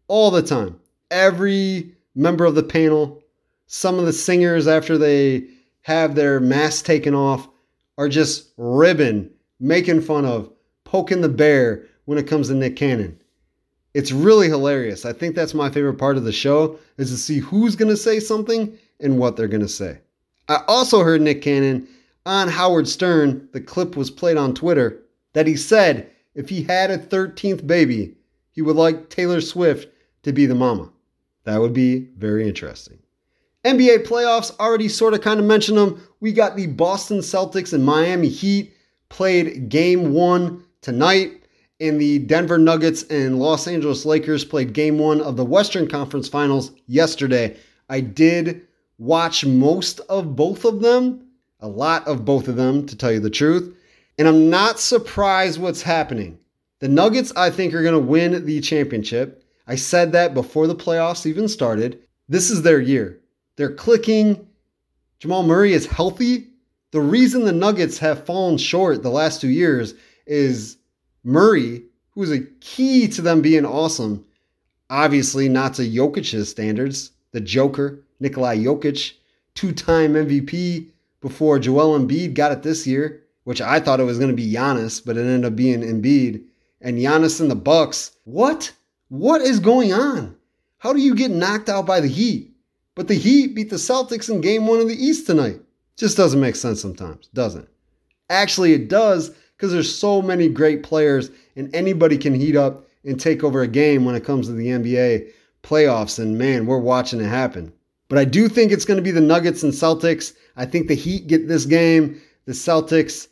[0.08, 0.80] all the time.
[1.10, 3.24] Every member of the panel,
[3.68, 5.48] some of the singers, after they
[5.82, 7.48] have their masks taken off,
[7.98, 9.30] are just ribbing,
[9.60, 10.52] making fun of,
[10.84, 13.20] poking the bear when it comes to Nick Cannon.
[13.94, 15.06] It's really hilarious.
[15.06, 17.98] I think that's my favorite part of the show is to see who's going to
[17.98, 20.00] say something and what they're going to say.
[20.50, 21.88] I also heard Nick Cannon
[22.26, 25.00] on Howard Stern, the clip was played on Twitter,
[25.34, 28.16] that he said if he had a 13th baby,
[28.52, 29.88] he would like Taylor Swift
[30.24, 30.92] to be the mama.
[31.44, 32.98] That would be very interesting.
[33.64, 36.02] NBA playoffs, already sort of kind of mentioned them.
[36.20, 38.74] We got the Boston Celtics and Miami Heat
[39.10, 41.44] played game one tonight,
[41.80, 46.28] and the Denver Nuggets and Los Angeles Lakers played game one of the Western Conference
[46.28, 47.56] Finals yesterday.
[47.90, 48.66] I did
[49.00, 51.26] watch most of both of them,
[51.62, 53.76] a lot of both of them, to tell you the truth,
[54.20, 56.38] and I'm not surprised what's happening.
[56.80, 59.44] The Nuggets, I think, are going to win the championship.
[59.66, 62.00] I said that before the playoffs even started.
[62.28, 63.20] This is their year.
[63.56, 64.48] They're clicking.
[65.20, 66.48] Jamal Murray is healthy.
[66.92, 69.94] The reason the Nuggets have fallen short the last two years
[70.26, 70.78] is
[71.24, 74.26] Murray, who is a key to them being awesome,
[74.90, 77.12] obviously not to Jokic's standards.
[77.32, 79.14] The Joker, Nikolai Jokic,
[79.56, 80.88] two time MVP
[81.22, 84.52] before Joel Embiid got it this year, which I thought it was going to be
[84.52, 86.44] Giannis, but it ended up being Embiid.
[86.82, 88.12] And Giannis and the Bucks.
[88.24, 88.72] What?
[89.10, 90.36] What is going on?
[90.78, 92.54] How do you get knocked out by the Heat?
[92.96, 95.60] But the Heat beat the Celtics in game one of the East tonight.
[95.98, 97.70] Just doesn't make sense sometimes, doesn't it?
[98.30, 103.20] Actually, it does because there's so many great players and anybody can heat up and
[103.20, 105.32] take over a game when it comes to the NBA
[105.64, 106.20] playoffs.
[106.20, 107.74] And man, we're watching it happen.
[108.10, 110.34] But I do think it's going to be the Nuggets and Celtics.
[110.58, 112.20] I think the Heat get this game.
[112.46, 113.28] The Celtics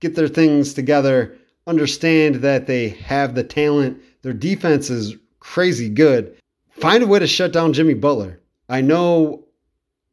[0.00, 6.36] get their things together, understand that they have the talent their defense is crazy good.
[6.70, 8.40] Find a way to shut down Jimmy Butler.
[8.68, 9.44] I know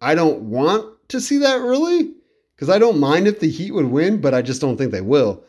[0.02, 2.12] I don't want to see that really
[2.56, 5.02] because I don't mind if the Heat would win, but I just don't think they
[5.02, 5.44] will.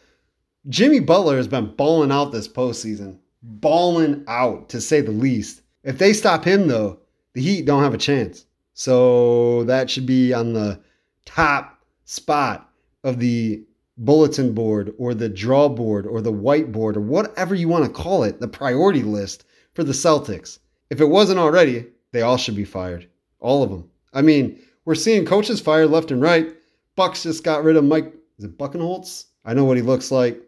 [0.68, 5.62] Jimmy Butler has been balling out this postseason, balling out to say the least.
[5.82, 6.98] If they stop him, though,
[7.32, 8.44] the Heat don't have a chance.
[8.81, 10.81] So that should be on the
[11.26, 12.70] top spot
[13.05, 13.62] of the
[13.99, 18.22] bulletin board or the draw board or the whiteboard or whatever you want to call
[18.22, 20.61] it, the priority list for the Celtics.
[20.89, 23.07] If it wasn't already, they all should be fired.
[23.39, 23.91] All of them.
[24.14, 26.57] I mean, we're seeing coaches fired left and right.
[26.97, 28.14] Bucks just got rid of Mike.
[28.39, 29.26] Is it Buchenholz?
[29.45, 30.41] I know what he looks like.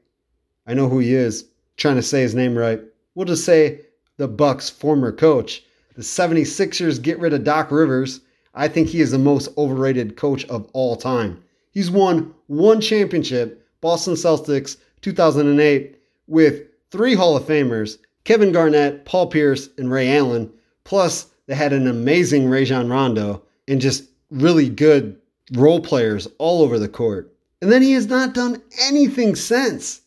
[0.66, 1.50] I know who he is.
[1.76, 2.80] trying to say his name right.
[3.14, 3.82] We'll just say
[4.16, 5.64] the Bucks former coach.
[5.94, 8.20] The 76ers get rid of Doc Rivers.
[8.54, 11.42] I think he is the most overrated coach of all time.
[11.70, 19.26] He's won one championship, Boston Celtics 2008 with three Hall of Famers Kevin Garnett, Paul
[19.26, 20.50] Pierce, and Ray Allen.
[20.84, 25.18] Plus, they had an amazing Rajon Rondo and just really good
[25.52, 27.34] role players all over the court.
[27.60, 30.00] And then he has not done anything since.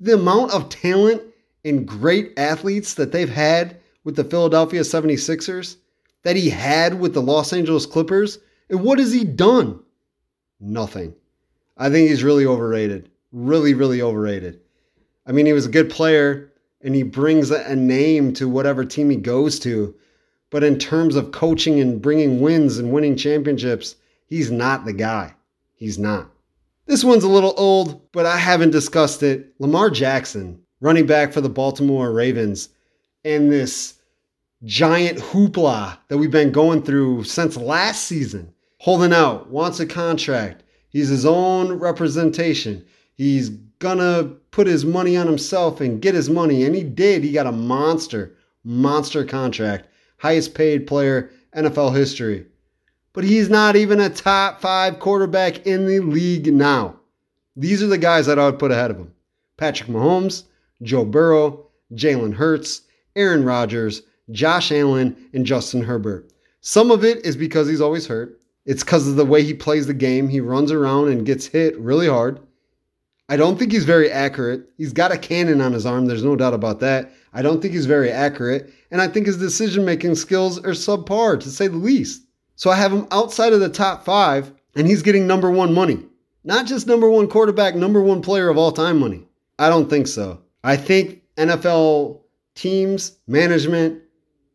[0.00, 1.22] The amount of talent
[1.64, 5.78] and great athletes that they've had with the Philadelphia 76ers,
[6.22, 8.38] that he had with the Los Angeles Clippers,
[8.70, 9.80] and what has he done?
[10.60, 11.12] Nothing.
[11.76, 13.10] I think he's really overrated.
[13.32, 14.60] Really, really overrated.
[15.26, 16.52] I mean, he was a good player
[16.82, 19.92] and he brings a name to whatever team he goes to.
[20.50, 23.96] But in terms of coaching and bringing wins and winning championships,
[24.26, 25.34] he's not the guy.
[25.74, 26.30] He's not.
[26.86, 29.52] This one's a little old, but I haven't discussed it.
[29.58, 32.68] Lamar Jackson, running back for the Baltimore Ravens,
[33.26, 33.94] and this
[34.62, 38.52] giant hoopla that we've been going through since last season.
[38.78, 40.62] Holding out, wants a contract.
[40.90, 42.84] He's his own representation.
[43.14, 43.48] He's
[43.80, 46.64] gonna put his money on himself and get his money.
[46.64, 47.24] And he did.
[47.24, 49.88] He got a monster, monster contract.
[50.18, 52.46] Highest paid player NFL history.
[53.12, 57.00] But he's not even a top five quarterback in the league now.
[57.56, 59.12] These are the guys that I would put ahead of him
[59.56, 60.44] Patrick Mahomes,
[60.82, 62.82] Joe Burrow, Jalen Hurts,
[63.16, 66.32] Aaron Rodgers, Josh Allen, and Justin Herbert.
[66.60, 68.40] Some of it is because he's always hurt.
[68.64, 70.28] It's because of the way he plays the game.
[70.28, 72.40] He runs around and gets hit really hard.
[73.28, 74.68] I don't think he's very accurate.
[74.76, 76.06] He's got a cannon on his arm.
[76.06, 77.12] There's no doubt about that.
[77.32, 78.72] I don't think he's very accurate.
[78.90, 82.22] And I think his decision making skills are subpar, to say the least.
[82.54, 85.98] So I have him outside of the top five, and he's getting number one money.
[86.44, 89.26] Not just number one quarterback, number one player of all time money.
[89.58, 90.40] I don't think so.
[90.62, 92.20] I think NFL
[92.56, 94.02] teams, management,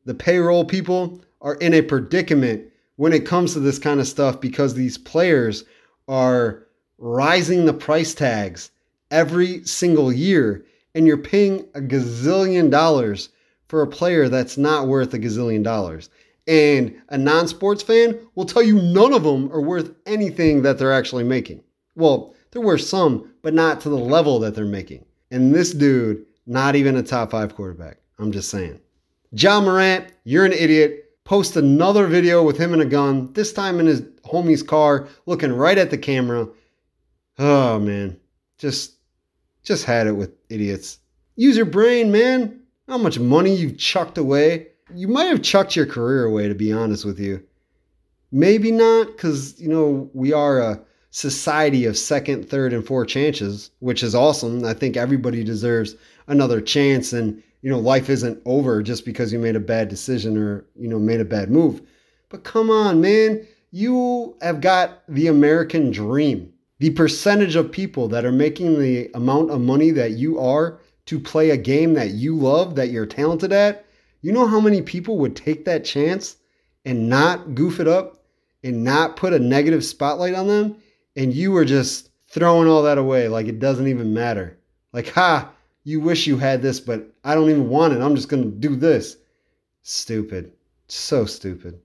[0.06, 4.42] the payroll people are in a predicament when it comes to this kind of stuff
[4.42, 5.64] because these players
[6.08, 8.72] are rising the price tags
[9.10, 13.30] every single year, and you're paying a gazillion dollars
[13.68, 16.10] for a player that's not worth a gazillion dollars.
[16.48, 20.78] And a non sports fan will tell you none of them are worth anything that
[20.78, 21.64] they're actually making.
[21.96, 25.06] Well, they're worth some, but not to the level that they're making.
[25.30, 27.98] And this dude, not even a top five quarterback.
[28.20, 28.80] I'm just saying.
[29.32, 31.10] Ja Morant, you're an idiot.
[31.24, 35.54] Post another video with him and a gun, this time in his homie's car, looking
[35.54, 36.48] right at the camera.
[37.40, 38.20] Oh man,
[38.58, 38.96] just
[39.64, 41.00] just had it with idiots.
[41.36, 42.60] Use your brain, man.
[42.88, 44.68] How much money you've chucked away.
[44.94, 47.42] You might have chucked your career away, to be honest with you.
[48.32, 50.82] Maybe not, because, you know, we are a
[51.12, 54.66] society of second, third, and fourth chances, which is awesome.
[54.66, 55.96] I think everybody deserves
[56.32, 57.14] another chance.
[57.14, 60.88] And, you know, life isn't over just because you made a bad decision or, you
[60.88, 61.82] know, made a bad move.
[62.30, 63.46] But come on, man.
[63.72, 66.52] You have got the American dream
[66.82, 71.20] the percentage of people that are making the amount of money that you are to
[71.20, 73.86] play a game that you love, that you're talented at,
[74.22, 76.38] you know how many people would take that chance
[76.84, 78.24] and not goof it up
[78.64, 80.76] and not put a negative spotlight on them?
[81.16, 84.58] And you were just throwing all that away like it doesn't even matter.
[84.92, 85.52] Like, ha,
[85.84, 88.02] you wish you had this, but I don't even want it.
[88.02, 89.18] I'm just going to do this.
[89.82, 90.54] Stupid.
[90.88, 91.80] So stupid.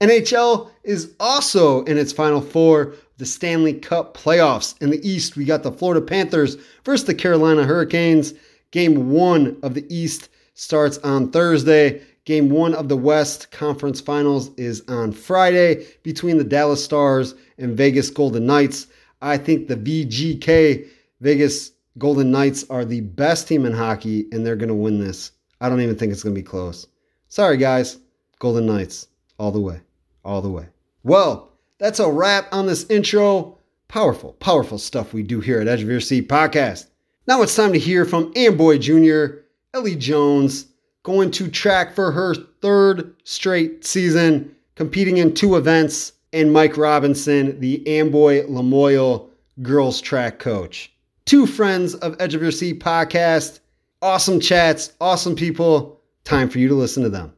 [0.00, 4.80] NHL is also in its final four the Stanley Cup playoffs.
[4.82, 8.34] In the East, we got the Florida Panthers versus the Carolina Hurricanes.
[8.70, 12.02] Game one of the East starts on Thursday.
[12.24, 17.76] Game one of the West Conference Finals is on Friday between the Dallas Stars and
[17.76, 18.88] Vegas Golden Knights.
[19.22, 20.88] I think the VGK
[21.20, 25.30] Vegas Golden Knights are the best team in hockey, and they're going to win this.
[25.60, 26.86] I don't even think it's going to be close.
[27.28, 27.98] Sorry, guys.
[28.40, 29.80] Golden Knights, all the way.
[30.24, 30.66] All the way.
[31.04, 33.58] Well, that's a wrap on this intro.
[33.88, 36.86] Powerful, powerful stuff we do here at Edge of Your Seat podcast.
[37.26, 39.42] Now it's time to hear from Amboy Jr.,
[39.72, 40.66] Elly Jones,
[41.04, 47.60] going to track for her third straight season, competing in two events, and Mike Robinson,
[47.60, 49.28] the Amboy Lamoille
[49.62, 50.93] girls track coach.
[51.26, 53.60] Two friends of Edge of Your Seat podcast.
[54.02, 56.02] Awesome chats, awesome people.
[56.24, 57.32] Time for you to listen to them.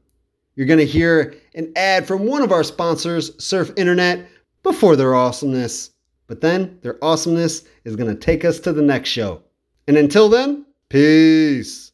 [0.56, 4.26] You're going to hear an ad from one of our sponsors, Surf Internet,
[4.64, 5.90] before their awesomeness.
[6.26, 9.42] But then their awesomeness is going to take us to the next show.
[9.86, 11.92] And until then, peace.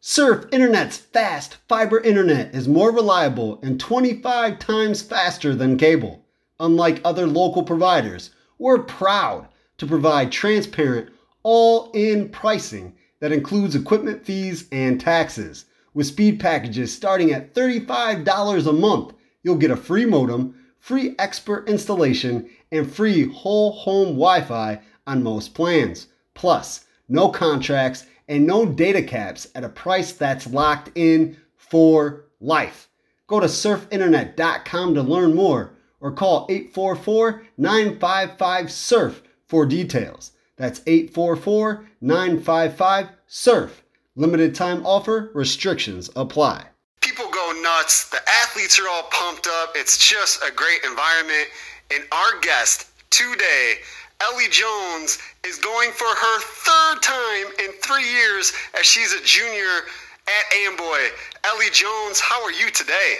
[0.00, 6.24] Surf Internet's fast fiber internet is more reliable and 25 times faster than cable.
[6.60, 11.10] Unlike other local providers, we're proud to provide transparent,
[11.46, 15.66] all in pricing that includes equipment fees and taxes.
[15.94, 19.12] With speed packages starting at $35 a month,
[19.44, 25.22] you'll get a free modem, free expert installation, and free whole home Wi Fi on
[25.22, 26.08] most plans.
[26.34, 32.88] Plus, no contracts and no data caps at a price that's locked in for life.
[33.28, 40.32] Go to surfinternet.com to learn more or call 844 955 SURF for details.
[40.56, 43.82] That's 844 955 SURF.
[44.14, 46.64] Limited time offer, restrictions apply.
[47.02, 48.08] People go nuts.
[48.08, 49.72] The athletes are all pumped up.
[49.74, 51.48] It's just a great environment.
[51.94, 53.74] And our guest today,
[54.22, 59.84] Elly Jones, is going for her third time in three years as she's a junior
[60.26, 61.12] at Amboy.
[61.44, 63.18] Elly Jones, how are you today?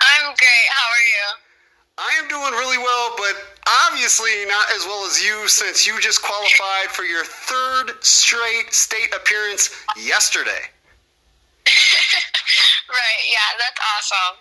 [0.00, 0.66] I'm great.
[0.70, 1.51] How are you?
[1.98, 3.34] I am doing really well, but
[3.86, 9.14] obviously not as well as you since you just qualified for your third straight state
[9.14, 10.64] appearance yesterday.
[11.68, 14.40] right, yeah, that's awesome.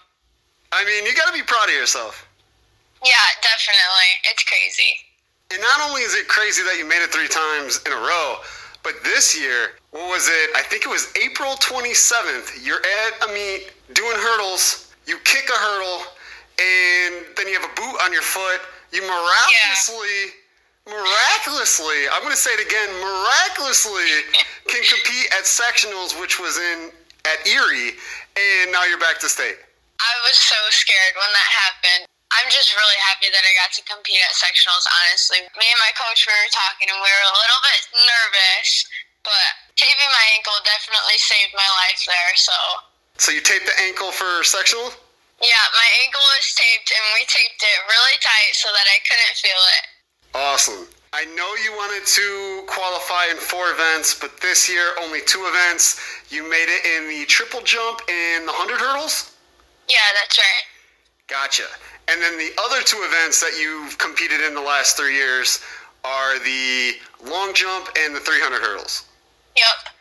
[0.72, 2.26] I mean, you got to be proud of yourself.
[3.04, 4.10] Yeah, definitely.
[4.32, 4.96] It's crazy.
[5.52, 8.38] And not only is it crazy that you made it three times in a row,
[8.84, 10.50] but this year, what was it?
[10.56, 12.66] I think it was April 27th.
[12.66, 14.94] You're at a meet doing hurdles.
[15.06, 16.08] You kick a hurdle,
[16.62, 18.62] and then you have a boot on your foot.
[18.92, 20.36] You miraculously,
[20.86, 20.94] yeah.
[20.94, 24.28] miraculously, I'm going to say it again, miraculously
[24.72, 26.92] can compete at sectionals, which was in
[27.24, 27.96] at Erie,
[28.36, 29.58] and now you're back to state.
[30.02, 32.04] I was so scared when that happened.
[32.32, 35.44] I'm just really happy that I got to compete at sectionals, honestly.
[35.56, 38.70] Me and my coach were talking, and we were a little bit nervous,
[39.22, 42.58] but taping my ankle definitely saved my life there, so.
[43.20, 44.90] So you taped the ankle for sectional?
[45.42, 49.36] Yeah, my ankle was taped, and we taped it really tight so that I couldn't
[49.42, 49.84] feel it.
[50.38, 50.88] Awesome.
[51.14, 56.00] I know you wanted to qualify in four events, but this year only two events.
[56.30, 59.36] You made it in the triple jump and the 100 hurdles?
[59.90, 60.66] Yeah, that's right.
[61.28, 61.68] Gotcha.
[62.08, 65.60] And then the other two events that you've competed in the last three years
[66.06, 66.94] are the
[67.30, 69.06] long jump and the 300 hurdles.
[69.58, 69.94] Yep.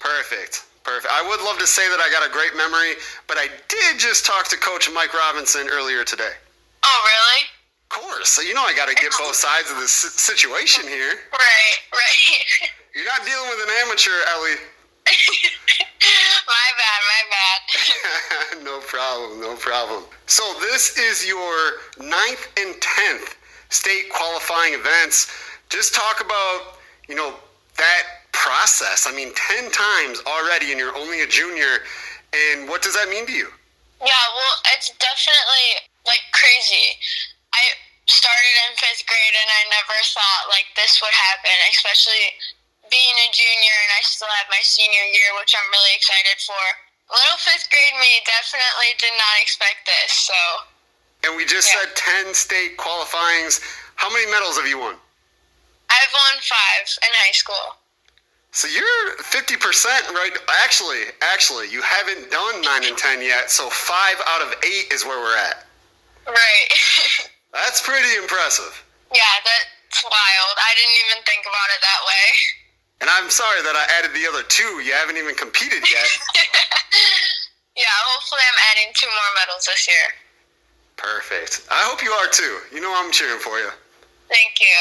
[0.00, 0.64] Perfect.
[0.84, 1.08] Perfect.
[1.10, 4.26] I would love to say that I got a great memory, but I did just
[4.26, 6.36] talk to Coach Mike Robinson earlier today.
[6.84, 7.40] Oh, really?
[7.88, 8.28] Of course.
[8.28, 11.24] So you know I got to get both sides of the situation here.
[11.32, 12.68] Right, right.
[12.94, 14.60] You're not dealing with an amateur, Elly.
[16.46, 18.64] my bad, my bad.
[18.64, 20.04] no problem, no problem.
[20.26, 23.36] So this is your ninth and tenth
[23.70, 25.32] state qualifying events.
[25.70, 26.76] Just talk about,
[27.08, 27.34] you know,
[27.76, 28.02] that
[28.34, 29.06] process.
[29.06, 31.86] I mean, ten times already, and you're only a junior.
[32.34, 33.48] And what does that mean to you?
[34.02, 35.68] Yeah, well, it's definitely
[36.04, 36.98] like crazy.
[37.54, 37.62] I
[38.10, 42.34] started in fifth grade, and I never thought like this would happen, especially
[42.92, 46.64] being a junior and I still have my senior year, which I'm really excited for.
[47.08, 50.38] Little fifth grade me definitely did not expect this, so.
[51.24, 51.88] And we just yeah.
[51.88, 53.60] said 10 state qualifyings.
[53.96, 54.96] How many medals have you won?
[55.88, 57.76] I've won five in high school.
[58.54, 59.58] So you're 50%
[60.14, 60.30] right.
[60.62, 65.02] Actually, actually, you haven't done 9 and 10 yet, so 5 out of 8 is
[65.02, 65.66] where we're at.
[66.22, 66.66] Right.
[67.52, 68.70] that's pretty impressive.
[69.10, 70.54] Yeah, that's wild.
[70.54, 72.26] I didn't even think about it that way.
[73.02, 74.78] And I'm sorry that I added the other two.
[74.86, 76.08] You haven't even competed yet.
[77.74, 80.06] yeah, hopefully I'm adding two more medals this year.
[80.94, 81.66] Perfect.
[81.74, 82.62] I hope you are too.
[82.70, 83.74] You know I'm cheering for you.
[84.30, 84.78] Thank you.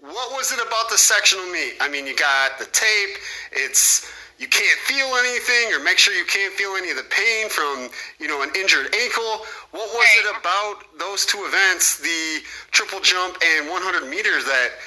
[0.00, 1.74] What was it about the sectional meet?
[1.80, 3.16] I mean, you got the tape.
[3.52, 4.08] It's
[4.40, 7.92] you can't feel anything, or make sure you can't feel any of the pain from
[8.18, 9.44] you know an injured ankle.
[9.76, 12.40] What was it about those two events, the
[12.72, 14.80] triple jump and 100 meters, that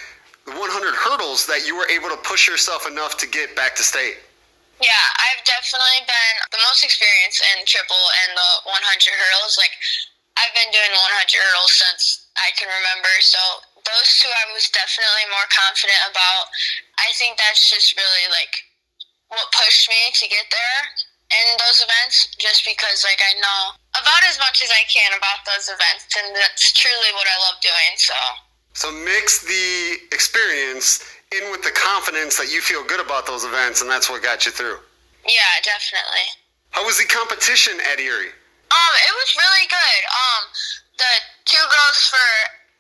[0.50, 0.66] the 100
[0.98, 4.18] hurdles that you were able to push yourself enough to get back to state?
[4.82, 9.56] Yeah, I've definitely been the most experienced in triple and the 100 hurdles.
[9.62, 9.72] Like,
[10.36, 13.14] I've been doing 100 hurdles since I can remember.
[13.22, 13.40] So,
[13.86, 16.44] those two I was definitely more confident about.
[17.00, 18.54] I think that's just really like
[19.30, 20.82] what pushed me to get there
[21.34, 23.62] in those events just because like I know
[23.98, 27.58] about as much as I can about those events and that's truly what I love
[27.66, 28.14] doing so
[28.74, 33.82] so mix the experience in with the confidence that you feel good about those events,
[33.82, 34.78] and that's what got you through.
[35.26, 36.26] Yeah, definitely.
[36.72, 38.34] How was the competition at Erie?
[38.74, 40.02] Um, it was really good.
[40.10, 40.42] Um,
[40.98, 41.14] the
[41.46, 42.30] two girls for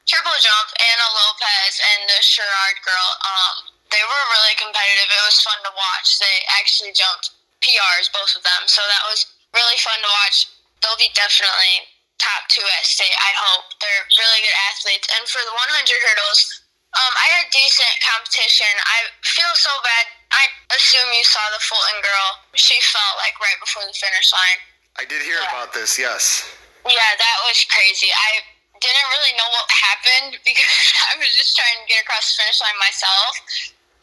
[0.06, 3.56] triple jump, Anna Lopez and the Sherrard girl, um,
[3.92, 5.10] they were really competitive.
[5.10, 6.18] It was fun to watch.
[6.18, 7.32] They actually jumped
[7.62, 9.24] PRs, both of them, so that was
[9.54, 10.50] really fun to watch.
[10.82, 11.88] They'll be definitely
[12.20, 13.16] top two at state.
[13.16, 15.08] I hope they're really good athletes.
[15.20, 18.70] And for the 100 hurdles, um, I had decent competition.
[18.86, 20.06] I feel so bad.
[20.30, 20.44] I
[20.78, 22.30] assume you saw the Fulton girl.
[22.54, 24.60] She fell like right before the finish line.
[24.98, 25.50] I did hear yeah.
[25.50, 25.98] about this.
[25.98, 26.46] Yes.
[26.86, 28.12] Yeah, that was crazy.
[28.12, 28.32] I
[28.92, 30.76] didn't really know what happened because
[31.08, 33.32] I was just trying to get across the finish line myself.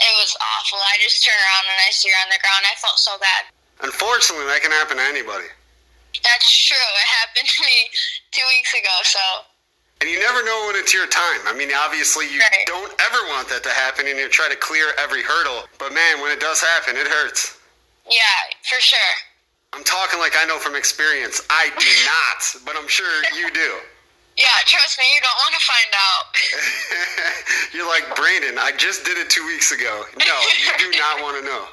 [0.01, 0.81] it was awful.
[0.81, 2.65] I just turned around and I see her on the ground.
[2.65, 3.53] I felt so bad.
[3.85, 5.49] Unfortunately, that can happen to anybody.
[6.25, 6.77] That's true.
[6.77, 7.79] It happened to me
[8.37, 8.95] two weeks ago.
[9.05, 9.23] So.
[10.01, 11.45] And you never know when it's your time.
[11.45, 12.65] I mean, obviously, you Right.
[12.65, 15.69] don't ever want that to happen, and you try to clear every hurdle.
[15.79, 17.59] But man, when it does happen, it hurts.
[18.09, 19.13] Yeah, for sure.
[19.73, 21.43] I'm talking like I know from experience.
[21.51, 23.07] I do not, but I'm sure
[23.37, 23.77] you do.
[24.37, 26.25] Yeah, trust me, you don't want to find out.
[27.75, 30.05] You're like, Brandon, I just did it two weeks ago.
[30.17, 31.65] No, you do not want to know.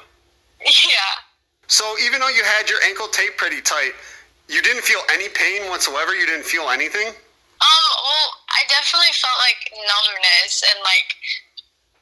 [0.64, 1.12] yeah.
[1.68, 3.92] So even though you had your ankle taped pretty tight,
[4.48, 6.16] you didn't feel any pain whatsoever?
[6.16, 7.08] You didn't feel anything?
[7.08, 11.08] Um, well, I definitely felt like numbness and like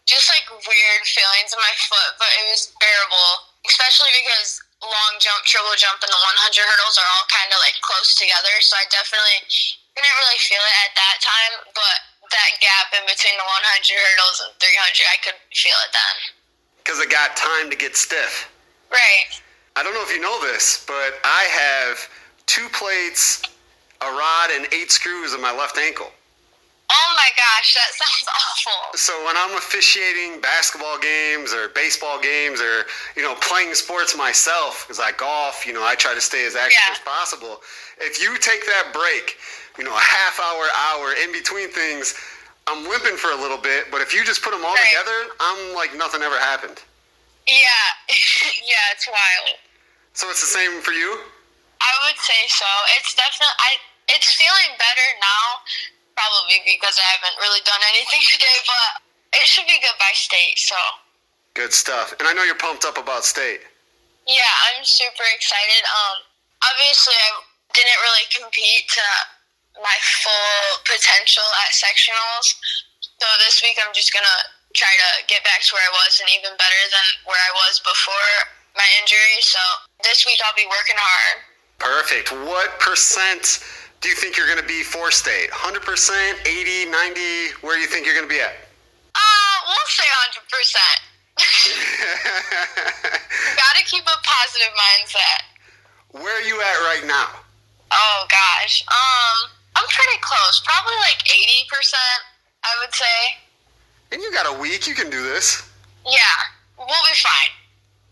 [0.07, 3.33] just like weird feelings in my foot, but it was bearable,
[3.67, 7.75] especially because long jump, triple jump, and the 100 hurdles are all kind of like
[7.83, 8.55] close together.
[8.63, 9.51] So I definitely
[9.97, 11.97] didn't really feel it at that time, but
[12.31, 14.69] that gap in between the 100 hurdles and 300,
[15.09, 16.17] I could feel it then.
[16.85, 18.51] Because it got time to get stiff.
[18.93, 19.29] Right.
[19.75, 21.97] I don't know if you know this, but I have
[22.47, 23.43] two plates,
[24.01, 26.13] a rod, and eight screws in my left ankle.
[26.89, 28.97] Oh my gosh, that sounds awful.
[28.97, 32.87] So when I'm officiating basketball games or baseball games or
[33.17, 36.55] you know playing sports myself, because I golf, you know I try to stay as
[36.55, 36.93] active Yeah.
[36.95, 37.61] as possible.
[37.99, 39.37] If you take that break,
[39.79, 42.15] you know a half hour, hour in between things,
[42.67, 43.91] I'm limping for a little bit.
[43.91, 44.89] But if you just put them all Right.
[44.91, 46.83] together, I'm like nothing ever happened.
[47.47, 47.87] Yeah,
[48.67, 49.57] yeah, it's wild.
[50.15, 51.21] So it's the same for you.
[51.81, 52.67] I would say so.
[52.99, 53.71] It's definitely I.
[54.09, 55.47] It's feeling better now,
[56.15, 58.57] probably because I haven't really done anything today.
[58.67, 59.03] But
[59.43, 60.59] it should be good by state.
[60.59, 60.77] So
[61.55, 62.13] Good stuff.
[62.21, 63.61] And I know you're pumped up about state.
[64.29, 65.83] yeah, I'm super excited.
[65.89, 66.17] Um,
[66.61, 67.31] obviously I
[67.73, 69.07] didn't really compete to
[69.83, 72.55] my full potential at sectionals.
[73.21, 74.39] So this week I'm just gonna
[74.75, 77.81] try to get back to where I was and even better than where I was
[77.81, 78.33] before
[78.77, 79.41] my injury.
[79.41, 79.59] So
[80.05, 81.37] this week I'll be working hard.
[81.81, 82.33] Perfect.
[82.45, 83.61] What percent
[84.01, 85.51] do you think you're to be for state?
[85.51, 87.21] 100%, 80, 90?
[87.65, 88.53] Where do you think you're to be at?
[89.17, 90.05] Uh, we'll say
[90.37, 90.77] 100%.
[93.57, 95.41] Gotta keep a positive mindset.
[96.13, 97.29] Where are you at right now?
[97.93, 98.85] Oh gosh.
[98.89, 100.61] Um, I'm pretty close.
[100.65, 101.95] Probably like 80%,
[102.65, 103.19] I would say.
[104.13, 104.87] And you got a week.
[104.87, 105.63] You can do this.
[106.07, 106.37] Yeah,
[106.79, 107.53] we'll be fine.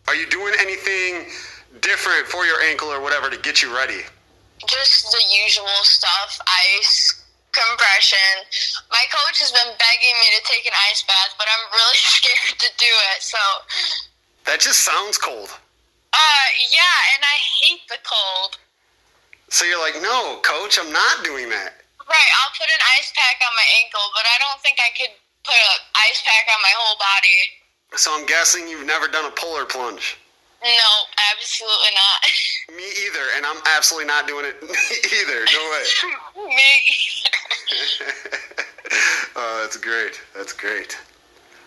[0.09, 1.31] Are you doing anything
[1.81, 4.03] different for your ankle or whatever to get you ready?
[4.67, 6.39] Just the usual stuff
[6.77, 8.35] ice, compression.
[8.91, 12.59] My coach has been begging me to take an ice bath, but I'm really scared
[12.61, 13.23] to do it.
[13.23, 13.39] So,
[14.47, 15.49] That just sounds cold.
[16.13, 18.59] uh, yeah, and I hate the cold.
[19.55, 21.79] So you're like, no, coach, I'm not doing that.
[22.11, 25.15] Right, I'll put an ice pack on my ankle, but I don't think I could
[25.47, 25.79] put an
[26.11, 27.39] ice pack on my whole body.
[27.95, 30.19] So I'm guessing you've never done a polar plunge.
[30.61, 30.91] No,
[31.31, 32.19] absolutely not.
[32.77, 34.59] Me either, and I'm absolutely not doing it
[35.23, 35.47] either.
[35.47, 36.51] No way.
[36.51, 36.71] Me.
[39.37, 40.21] oh, that's great.
[40.35, 40.99] That's great.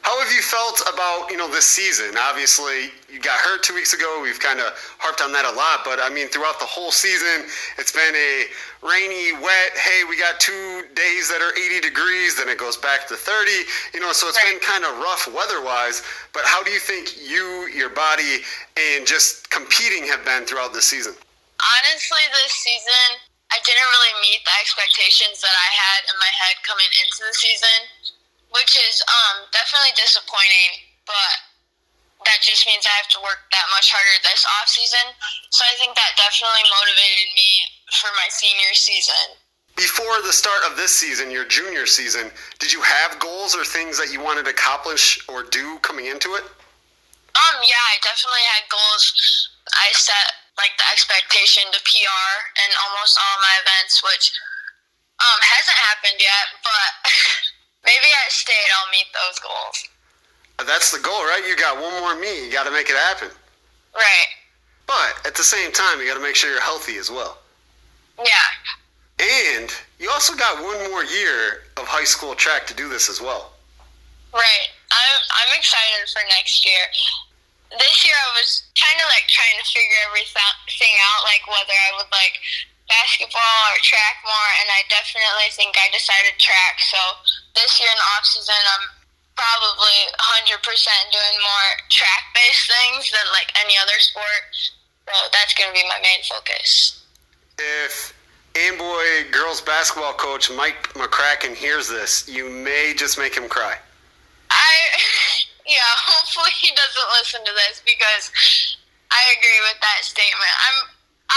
[0.07, 2.15] How have you felt about you know this season?
[2.15, 4.23] Obviously, you got hurt two weeks ago.
[4.23, 4.71] We've kind of
[5.03, 7.43] harped on that a lot, but I mean, throughout the whole season,
[7.75, 8.47] it's been a
[8.87, 9.75] rainy, wet.
[9.75, 13.51] Hey, we got two days that are 80 degrees, then it goes back to 30.
[13.91, 16.07] You know, so it's been kind of rough weather-wise.
[16.31, 18.47] But how do you think you, your body,
[18.79, 21.19] and just competing have been throughout the season?
[21.59, 26.55] Honestly, this season, I didn't really meet the expectations that I had in my head
[26.63, 28.15] coming into the season,
[28.51, 30.71] which is um, definitely disappointing.
[31.03, 31.35] But
[32.25, 35.05] that just means I have to work that much harder this off season.
[35.53, 37.49] So I think that definitely motivated me
[38.01, 39.39] for my senior season.
[39.77, 43.95] Before the start of this season, your junior season, did you have goals or things
[44.01, 46.43] that you wanted to accomplish or do coming into it?
[47.37, 49.05] Um, yeah, I definitely had goals.
[49.77, 52.33] I set like the expectation to PR
[52.65, 54.33] in almost all my events, which
[55.21, 56.91] um hasn't happened yet, but
[57.87, 59.77] maybe at state I'll meet those goals.
[60.59, 61.43] Uh, that's the goal, right?
[61.47, 62.45] You got one more meet.
[62.45, 63.31] You got to make it happen.
[63.95, 64.29] Right.
[64.85, 67.39] But at the same time, you got to make sure you're healthy as well.
[68.19, 68.49] Yeah.
[69.19, 69.69] And
[69.99, 73.53] you also got one more year of high school track to do this as well.
[74.33, 74.69] Right.
[74.91, 76.83] I'm I'm excited for next year.
[77.73, 81.89] This year I was kind of like trying to figure everything out, like whether I
[81.99, 82.39] would like
[82.87, 86.79] basketball or track more, and I definitely think I decided track.
[86.83, 86.99] So
[87.55, 88.85] this year in off season, I'm
[89.35, 90.59] probably 100%
[91.13, 94.43] doing more track based things than like any other sport.
[95.07, 97.03] So that's going to be my main focus.
[97.59, 98.13] If
[98.55, 103.77] Amboy girls basketball coach Mike McCracken hears this, you may just make him cry.
[104.49, 104.73] I,
[105.67, 108.31] Yeah, hopefully he doesn't listen to this because
[109.11, 110.53] I agree with that statement.
[110.71, 110.79] I'm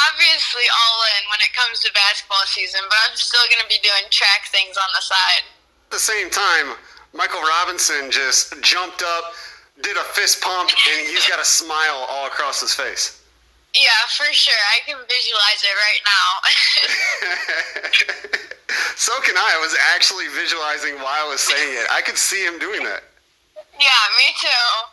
[0.09, 3.80] obviously all in when it comes to basketball season, but I'm still going to be
[3.82, 5.44] doing track things on the side.
[5.90, 6.78] At the same time,
[7.12, 9.34] Michael Robinson just jumped up,
[9.82, 13.20] did a fist pump, and he's got a smile all across his face.
[13.74, 14.62] Yeah, for sure.
[14.74, 16.28] I can visualize it right now.
[18.96, 19.55] so can I.
[19.55, 21.86] I was actually visualizing while I was saying it.
[21.90, 23.03] I could see him doing that.
[23.78, 24.90] Yeah, me too.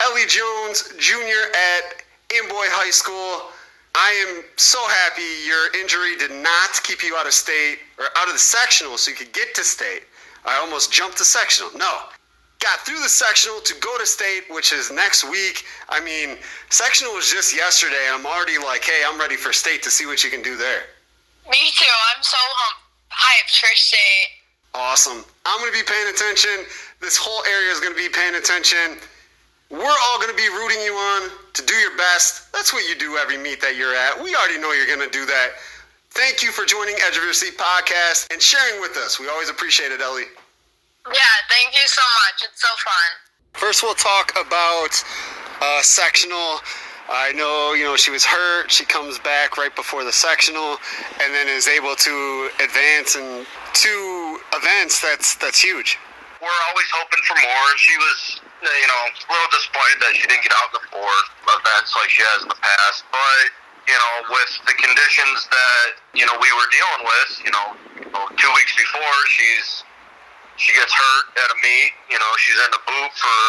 [0.00, 2.02] Elly Jones, junior at
[2.32, 3.52] Amboy High School.
[3.94, 8.26] I am so happy your injury did not keep you out of state or out
[8.26, 10.02] of the sectional so you could get to state.
[10.44, 11.70] I almost jumped to sectional.
[11.76, 12.00] No.
[12.58, 15.64] Got through the sectional to go to state, which is next week.
[15.88, 16.38] I mean,
[16.70, 20.06] sectional was just yesterday, and I'm already like, hey, I'm ready for state to see
[20.06, 20.82] what you can do there.
[21.50, 21.94] Me too.
[22.16, 22.38] I'm so
[23.10, 24.28] hyped for state.
[24.74, 25.24] Awesome.
[25.46, 26.66] I'm going to be paying attention.
[27.00, 28.98] This whole area is going to be paying attention.
[29.74, 32.52] We're all going to be rooting you on to do your best.
[32.52, 34.14] That's what you do every meet that you're at.
[34.22, 35.58] We already know you're going to do that.
[36.10, 39.18] Thank you for joining Edge of Your Seat podcast and sharing with us.
[39.18, 40.30] We always appreciate it, Elly.
[41.10, 42.46] Yeah, thank you so much.
[42.46, 43.10] It's so fun.
[43.54, 44.94] First, we'll talk about
[45.60, 46.62] uh, sectional.
[47.10, 48.70] I know, you know, she was hurt.
[48.70, 50.76] She comes back right before the sectional,
[51.20, 55.02] and then is able to advance in two events.
[55.02, 55.98] That's that's huge.
[56.44, 57.68] We're always hoping for more.
[57.80, 58.18] She was
[58.64, 61.12] uh, you know, a little disappointed that she didn't get out in the four
[61.56, 63.04] events like she has in the past.
[63.12, 63.46] But,
[63.88, 67.66] you know, with the conditions that, you know, we were dealing with, you know,
[68.36, 69.84] two weeks before she's
[70.54, 73.42] she gets hurt at a meet, you know, she's in the boot for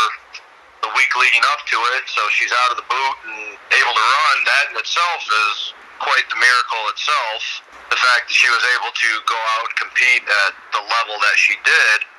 [0.81, 4.05] the week leading up to it, so she's out of the boot and able to
[4.09, 4.37] run.
[4.41, 7.61] That in itself is quite the miracle itself.
[7.93, 11.37] The fact that she was able to go out and compete at the level that
[11.37, 12.09] she did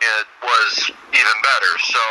[0.00, 1.72] it was even better.
[1.82, 2.02] So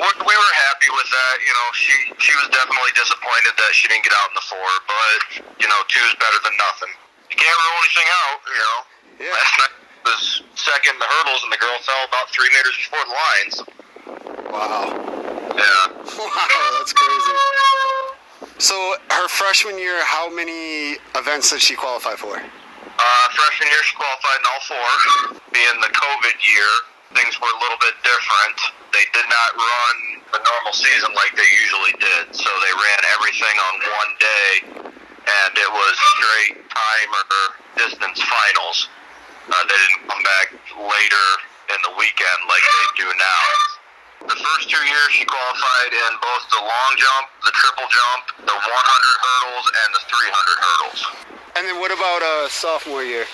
[0.00, 1.34] we were happy with that.
[1.44, 4.70] You know, she she was definitely disappointed that she didn't get out in the four,
[4.88, 5.18] but
[5.60, 6.92] you know, two is better than nothing.
[7.28, 8.38] You can't rule anything out.
[8.48, 8.78] You know,
[9.28, 9.36] yeah.
[9.36, 9.74] last night
[10.04, 10.22] was
[10.56, 13.54] second in the hurdles, and the girl fell about three meters before the lines.
[14.48, 14.84] Wow.
[15.56, 15.86] Yeah.
[16.20, 17.32] Wow, that's crazy.
[18.58, 22.42] So her freshman year, how many events did she qualify for?
[23.00, 24.90] Uh, freshman year, she qualified in all four.
[25.56, 26.72] Being the COVID year,
[27.16, 28.58] things were a little bit different.
[28.92, 29.96] They did not run
[30.36, 34.50] a normal season like they usually did, so they ran everything on one day,
[35.16, 37.40] and it was straight time or
[37.80, 38.92] distance finals.
[39.48, 40.46] Uh, they didn't come back
[40.76, 41.26] later
[41.72, 43.79] in the weekend like they do now.
[44.20, 48.52] The first two years, she qualified in both the long jump, the triple jump, the
[48.52, 51.00] 100 hurdles, and the 300 hurdles.
[51.56, 53.24] And then what about uh, sophomore year?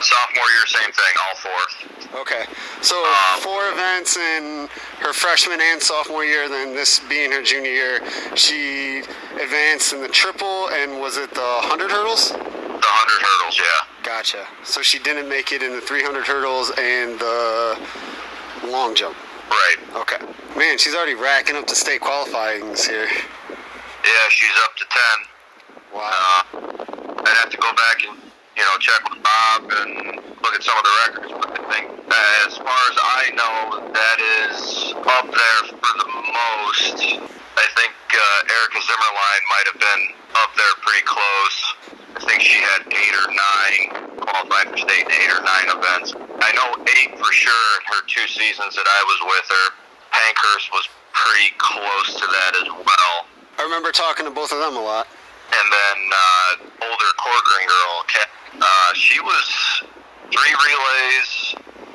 [0.00, 2.20] Sophomore year, same thing, all four.
[2.22, 2.44] Okay,
[2.82, 4.68] so um, four events in
[5.00, 6.48] her freshman and sophomore year.
[6.48, 8.00] Then this being her junior year,
[8.36, 9.02] she
[9.42, 12.30] advanced in the triple and was it the hundred hurdles?
[12.30, 14.04] The hundred hurdles, yeah.
[14.04, 14.46] Gotcha.
[14.62, 17.78] So she didn't make it in the three hundred hurdles and the
[18.70, 19.16] long jump.
[19.48, 19.76] Right.
[19.96, 20.18] Okay.
[20.56, 23.08] Man, she's already racking up the state qualifyings here.
[23.08, 25.16] Yeah, she's up to ten.
[25.94, 26.10] Wow.
[26.12, 28.18] Uh, I'd have to go back and
[28.56, 31.32] you know check with Bob and look at some of the records.
[31.32, 31.86] But I think,
[32.46, 36.96] as far as I know, that is up there for the most.
[37.58, 41.58] I think uh, Erica Zimmerline might have been up there pretty close.
[42.16, 43.84] I think she had eight or nine
[44.20, 46.12] qualified for state eight or nine events.
[46.16, 49.66] I know eight for sure in her two seasons that I was with her.
[50.10, 53.16] Pankhurst was pretty close to that as well.
[53.58, 55.06] I remember talking to both of them a lot
[55.48, 56.50] and then uh,
[56.84, 57.94] older Corcoran girl,
[58.60, 59.46] uh, she was
[60.28, 61.30] three relays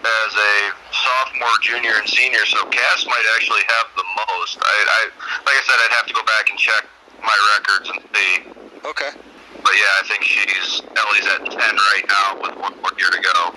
[0.04, 0.56] as a
[0.92, 2.46] sophomore, junior, and senior.
[2.46, 4.58] So Cass might actually have the most.
[4.60, 5.02] I, I
[5.46, 6.84] like I said, I'd have to go back and check
[7.24, 8.88] my records and see.
[8.88, 9.10] Okay.
[9.64, 13.22] But yeah, I think she's Elly's at ten right now with one more year to
[13.22, 13.56] go.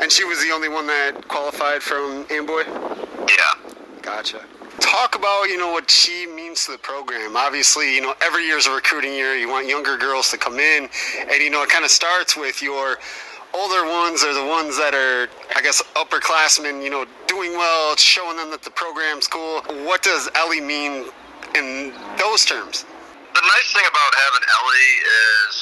[0.00, 2.62] And she was the only one that qualified from Amboy.
[2.66, 3.72] Yeah.
[4.02, 4.44] Gotcha
[4.80, 7.36] talk about you know what she means to the program.
[7.36, 9.34] Obviously, you know every year is a recruiting year.
[9.34, 10.88] You want younger girls to come in,
[11.20, 12.98] and you know it kind of starts with your
[13.54, 16.82] older ones are the ones that are, I guess, upperclassmen.
[16.82, 19.62] You know, doing well, showing them that the program's cool.
[19.84, 21.06] What does Elly mean
[21.54, 22.84] in those terms?
[23.38, 25.54] The nice thing about having Elly is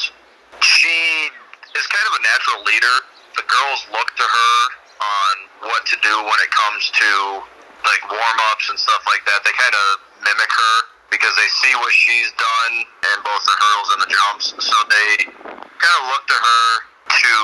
[0.64, 1.28] she
[1.76, 2.96] is kind of a natural leader.
[3.36, 4.56] The girls look to her
[4.96, 5.34] on
[5.68, 7.10] what to do when it comes to
[7.84, 9.86] like warm ups and stuff like that, they kind of
[10.24, 10.76] mimic her
[11.12, 14.46] because they see what she's done in both the hurdles and the jumps.
[14.56, 15.28] So they
[15.60, 17.36] kind of look to her to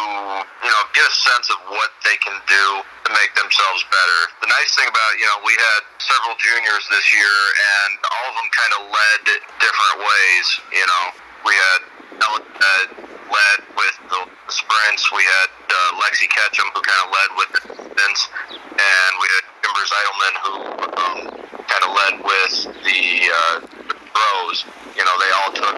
[0.62, 2.66] you know, get a sense of what they can do
[3.06, 4.20] to make themselves better.
[4.42, 8.34] The nice thing about, you know, we had several juniors this year, and all of
[8.38, 9.20] them kind of led
[9.58, 10.46] different ways.
[10.74, 11.04] You know,
[11.46, 11.80] we had
[12.22, 12.86] that
[13.26, 14.20] led with the
[14.52, 15.10] sprints.
[15.10, 19.44] We had uh, Lexi Ketchum who kind of led with the distance, and we had
[19.62, 20.54] Kimber Zeidelman who
[21.02, 21.18] um,
[21.66, 22.54] kind of led with
[22.86, 23.58] the, uh,
[23.88, 24.64] the throws.
[24.94, 25.76] You know, they all took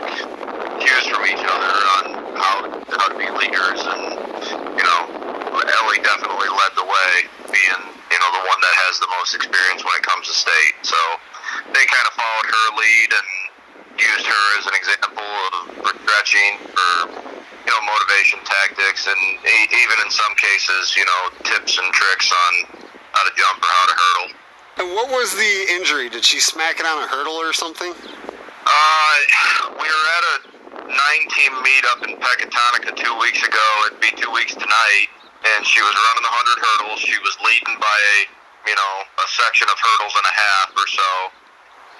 [0.81, 4.05] cues from each other on how be leaders, and
[4.77, 5.01] you know,
[5.55, 7.13] Elly definitely led the way,
[7.49, 10.75] being you know the one that has the most experience when it comes to state.
[10.83, 10.99] So
[11.73, 13.29] they kind of followed her lead and
[13.97, 15.31] used her as an example
[15.89, 16.91] of stretching, for
[17.65, 22.53] you know motivation tactics, and even in some cases, you know, tips and tricks on
[23.13, 24.29] how to jump or how to hurdle.
[24.75, 26.09] And what was the injury?
[26.11, 27.95] Did she smack it on a hurdle or something?
[27.95, 29.17] Uh,
[29.71, 30.55] we were at a
[30.89, 33.67] nine-team meet up in Pecatonica two weeks ago.
[33.89, 35.09] It'd be two weeks tonight,
[35.57, 37.01] and she was running the hundred hurdles.
[37.01, 38.17] She was leading by a,
[38.69, 41.11] you know, a section of hurdles and a half or so,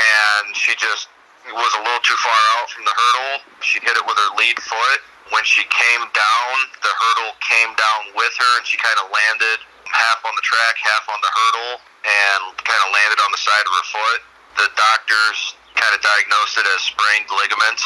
[0.01, 1.09] and she just
[1.53, 3.35] was a little too far out from the hurdle.
[3.61, 5.01] She hit it with her lead foot.
[5.33, 6.53] When she came down,
[6.85, 10.77] the hurdle came down with her, and she kind of landed half on the track,
[10.77, 11.75] half on the hurdle,
[12.05, 14.21] and kind of landed on the side of her foot.
[14.61, 17.83] The doctors kind of diagnosed it as sprained ligaments.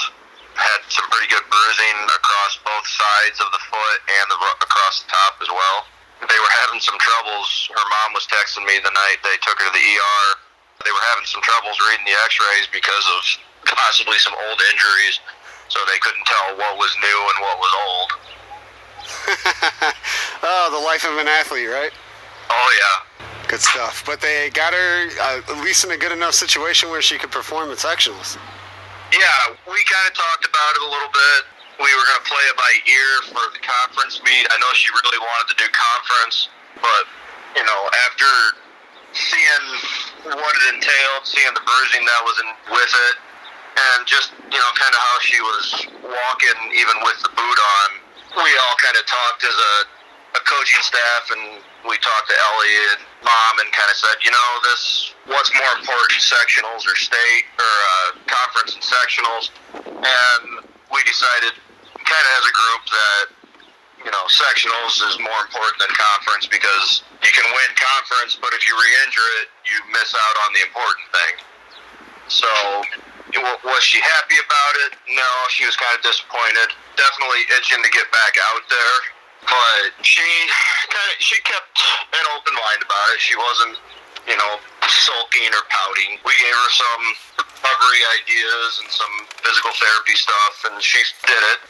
[0.58, 5.08] Had some pretty good bruising across both sides of the foot and the, across the
[5.08, 5.86] top as well.
[6.18, 7.46] They were having some troubles.
[7.70, 10.26] Her mom was texting me the night they took her to the ER.
[10.82, 13.22] They were having some troubles reading the X-rays because of
[13.86, 15.22] possibly some old injuries,
[15.70, 18.10] so they couldn't tell what was new and what was old.
[20.42, 21.92] oh, the life of an athlete, right?
[22.50, 23.26] Oh yeah.
[23.48, 24.02] Good stuff.
[24.04, 27.30] But they got her uh, at least in a good enough situation where she could
[27.30, 28.36] perform at sectionals.
[29.08, 31.40] Yeah, we kind of talked about it a little bit.
[31.80, 34.44] We were going to play it by ear for the conference meet.
[34.52, 36.52] I know she really wanted to do conference,
[36.82, 37.04] but
[37.56, 38.28] you know, after
[39.16, 39.66] seeing
[40.28, 43.16] what it entailed, seeing the bruising that was in with it,
[43.78, 45.66] and just you know, kind of how she was
[46.04, 47.88] walking, even with the boot on,
[48.44, 49.97] we all kind of talked as a, a
[50.48, 54.48] coaching staff, and we talked to Elly and mom, and kind of said, you know,
[54.64, 59.52] this what's more important, sectionals or state or uh, conference and sectionals,
[59.84, 61.52] and we decided,
[62.00, 63.24] kind of as a group, that
[64.04, 68.62] you know, sectionals is more important than conference because you can win conference, but if
[68.64, 71.34] you re-injure it, you miss out on the important thing.
[72.30, 72.48] So,
[73.66, 74.96] was she happy about it?
[75.12, 76.72] No, she was kind of disappointed.
[76.96, 78.96] Definitely itching to get back out there,
[79.46, 80.26] but she
[80.90, 81.76] kind of she kept
[82.14, 83.20] an open mind about it.
[83.22, 83.76] She wasn't,
[84.26, 84.52] you know,
[84.86, 86.18] sulking or pouting.
[86.24, 87.02] We gave her some
[87.42, 91.60] recovery ideas and some physical therapy stuff, and she did it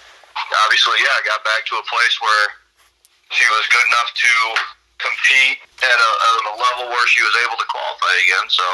[0.65, 2.45] obviously, yeah, I got back to a place where
[3.35, 4.33] she was good enough to
[5.03, 8.47] compete at a, at a level where she was able to qualify again.
[8.49, 8.67] So.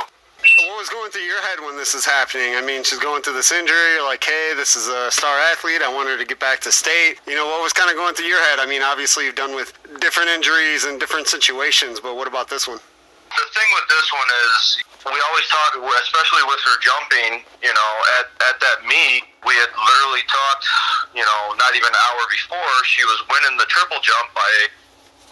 [0.68, 2.56] What was going through your head when this is happening?
[2.56, 3.96] I mean, she's going through this injury.
[3.96, 5.80] You're like, hey, this is a star athlete.
[5.82, 7.20] I want her to get back to state.
[7.26, 8.58] You know, what was kind of going through your head?
[8.58, 12.68] I mean, obviously, you've done with different injuries and different situations, but what about this
[12.68, 12.78] one?
[12.78, 17.92] The thing with this one is we always talk, especially with her jumping, you know,
[18.20, 20.64] at, at that meet, we had literally talked,
[21.12, 24.52] you know, not even an hour before, she was winning the triple jump by,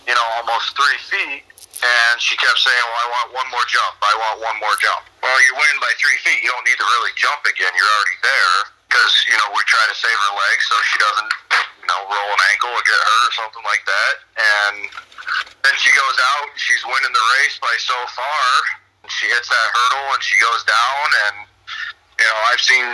[0.07, 1.43] you know, almost three feet.
[1.83, 3.99] And she kept saying, well, I want one more jump.
[3.99, 5.03] I want one more jump.
[5.19, 6.39] Well, you win by three feet.
[6.47, 7.75] You don't need to really jump again.
[7.75, 11.33] You're already there because, you know, we try to save her legs so she doesn't,
[11.83, 14.15] you know, roll an ankle or get hurt or something like that.
[14.39, 14.75] And
[15.67, 18.47] then she goes out and she's winning the race by so far
[19.11, 21.37] she hits that hurdle and she goes down and
[22.21, 22.87] you know I've seen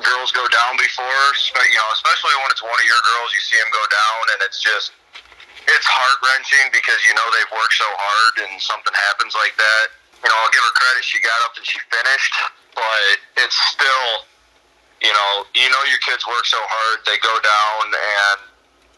[0.00, 3.42] girls go down before but you know especially when it's one of your girls you
[3.44, 4.96] see them go down and it's just
[5.68, 9.86] it's heart wrenching because you know they've worked so hard and something happens like that.
[10.22, 11.02] You know I'll give her credit.
[11.06, 12.34] She got up and she finished
[12.74, 14.26] but it's still
[15.00, 18.38] you know you know your kids work so hard they go down and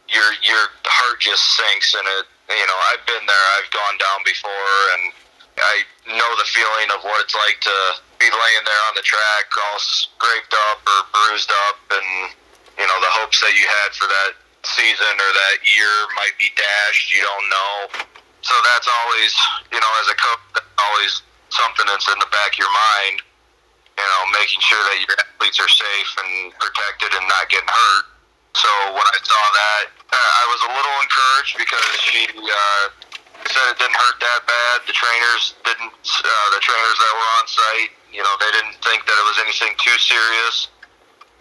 [0.09, 3.47] your your heart just sinks and it you know I've been there.
[3.59, 5.03] I've gone down before and
[5.55, 5.77] I
[6.11, 7.77] know the feeling of what it's like to
[8.19, 12.35] be laying there on the track, all scraped up or bruised up, and
[12.75, 16.49] you know the hopes that you had for that season or that year might be
[16.57, 17.13] dashed.
[17.13, 17.75] You don't know,
[18.43, 19.33] so that's always
[19.73, 21.23] you know as a coach, always
[21.53, 23.23] something that's in the back of your mind.
[23.95, 28.05] You know, making sure that your athletes are safe and protected and not getting hurt.
[28.59, 32.87] So when I saw that, uh, I was a little encouraged because she uh,
[33.51, 34.77] said it didn't hurt that bad.
[34.87, 35.95] The trainers didn't.
[35.95, 39.39] Uh, the trainers that were on site, you know, they didn't think that it was
[39.43, 40.74] anything too serious.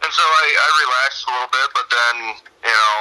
[0.04, 2.16] And so I, I relaxed a little bit, but then,
[2.68, 2.96] you know,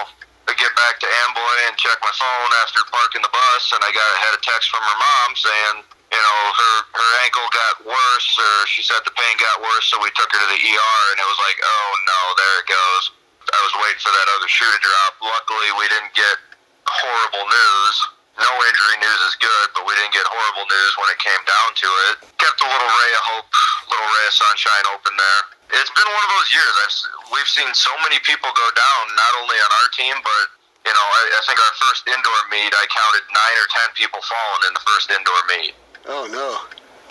[0.46, 3.90] get get back to Amboy and check my phone after parking the bus, and I
[3.90, 5.76] got had a text from her mom saying,
[6.14, 9.98] you know, her her ankle got worse, or she said the pain got worse, so
[9.98, 13.04] we took her to the ER, and it was like, oh no, there it goes.
[13.50, 15.12] I was waiting for that other shoe to drop.
[15.18, 16.38] Luckily, we didn't get
[16.86, 17.96] horrible news.
[18.38, 21.68] No injury news is good, but we didn't get horrible news when it came down
[21.74, 22.14] to it.
[22.38, 23.50] Kept a little ray of hope,
[23.92, 25.42] little ray of sunshine open there.
[25.72, 26.74] It's been one of those years.
[26.84, 26.94] I've,
[27.32, 30.44] we've seen so many people go down, not only on our team, but
[30.84, 34.20] you know, I, I think our first indoor meet, I counted nine or ten people
[34.20, 35.72] falling in the first indoor meet.
[36.10, 36.60] Oh no.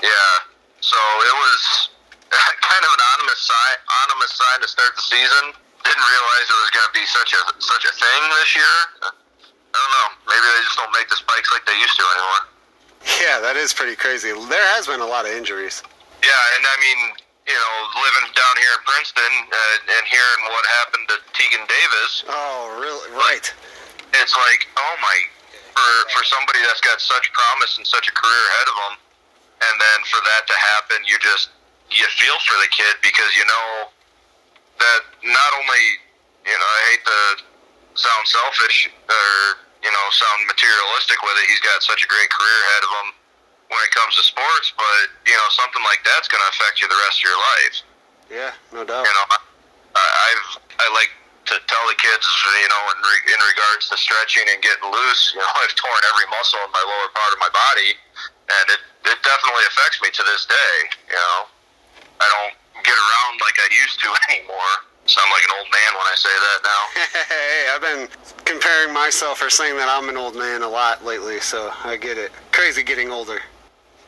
[0.03, 0.31] Yeah.
[0.83, 1.61] So it was
[2.69, 5.55] kind of an anonymous sign, anonymous sign to start the season.
[5.81, 8.75] Didn't realize it was going to be such a such a thing this year.
[9.01, 10.09] I don't know.
[10.29, 12.43] Maybe they just don't make the spikes like they used to anymore.
[13.23, 14.29] Yeah, that is pretty crazy.
[14.29, 15.81] There has been a lot of injuries.
[16.21, 16.99] Yeah, and I mean,
[17.47, 22.11] you know, living down here in Princeton uh, and hearing what happened to Tegan Davis.
[22.29, 23.09] Oh, really?
[23.17, 23.47] Right.
[24.21, 25.17] It's like, oh my,
[25.73, 28.95] for for somebody that's got such promise and such a career ahead of them,
[29.71, 31.49] and then for that to happen, you just
[31.89, 33.67] you feel for the kid because you know
[34.83, 35.83] that not only
[36.43, 37.19] you know I hate to
[37.95, 39.29] sound selfish or
[39.79, 41.47] you know sound materialistic with it.
[41.47, 43.07] He's got such a great career ahead of him
[43.71, 46.91] when it comes to sports, but you know something like that's going to affect you
[46.91, 47.75] the rest of your life.
[48.27, 49.07] Yeah, no doubt.
[49.07, 50.47] You know, I, I've
[50.83, 51.11] I like
[51.51, 55.31] to tell the kids, you know, in, re, in regards to stretching and getting loose.
[55.33, 58.81] You know, I've torn every muscle in my lower part of my body, and it
[59.07, 60.75] it definitely affects me to this day.
[61.07, 61.39] You know,
[62.19, 64.75] I don't get around like I used to anymore.
[65.09, 66.81] Sound like an old man when I say that now.
[67.33, 68.05] hey, I've been
[68.45, 72.19] comparing myself or saying that I'm an old man a lot lately, so I get
[72.19, 72.31] it.
[72.51, 73.41] Crazy getting older.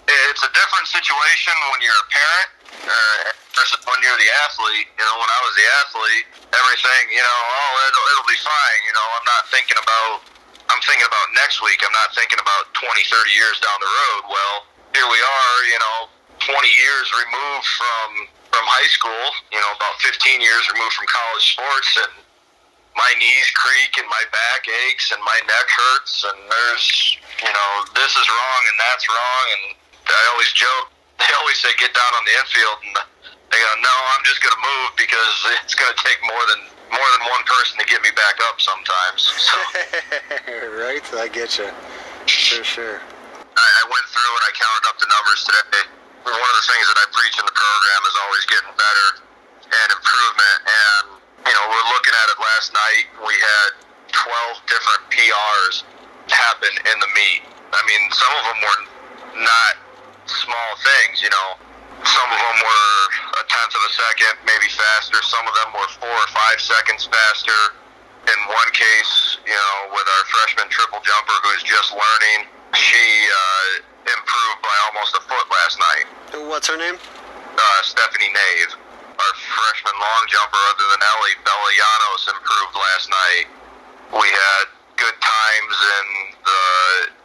[0.07, 2.49] It's a different situation when you're a parent
[2.89, 4.87] uh, versus when you're the athlete.
[4.99, 8.79] You know, when I was the athlete, everything, you know, oh, it'll, it'll be fine.
[8.83, 10.27] You know, I'm not thinking about,
[10.67, 11.79] I'm thinking about next week.
[11.85, 14.21] I'm not thinking about 20, 30 years down the road.
[14.27, 14.55] Well,
[14.91, 15.97] here we are, you know,
[16.43, 18.09] 20 years removed from
[18.53, 22.13] from high school, you know, about 15 years removed from college sports, and
[22.93, 26.85] my knees creak and my back aches and my neck hurts, and there's,
[27.41, 29.63] you know, this is wrong and that's wrong, and
[30.07, 30.89] I always joke.
[31.23, 32.93] They always say get down on the infield, and
[33.47, 36.67] they go, no, I'm just going to move because it's going to take more than
[36.91, 39.21] more than one person to get me back up sometimes.
[39.39, 39.55] So.
[40.83, 41.71] right, I get you.
[42.27, 42.99] For sure.
[42.99, 45.87] I, I went through and I counted up the numbers today
[46.31, 49.07] one of the things that I preach in the program is always getting better
[49.67, 50.59] and improvement.
[50.63, 51.05] And,
[51.43, 53.05] you know, we're looking at it last night.
[53.27, 53.69] We had
[54.15, 55.75] 12 different PRs
[56.31, 57.43] happen in the meet.
[57.75, 58.81] I mean, some of them were
[59.43, 59.73] not
[60.25, 61.49] small things, you know.
[62.03, 62.99] Some of them were
[63.39, 65.23] a tenth of a second, maybe faster.
[65.23, 67.79] Some of them were four or five seconds faster.
[68.27, 73.71] In one case, you know, with our freshman triple jumper who's just learning, she uh,
[74.07, 76.05] improved by almost a foot last night.
[76.47, 76.95] What's her name?
[76.95, 78.71] Uh, Stephanie Nave.
[79.13, 83.45] Our freshman long jumper, other than Elly, Bella Llanos improved last night.
[84.19, 84.65] We had
[84.97, 86.05] good times in
[86.43, 86.63] the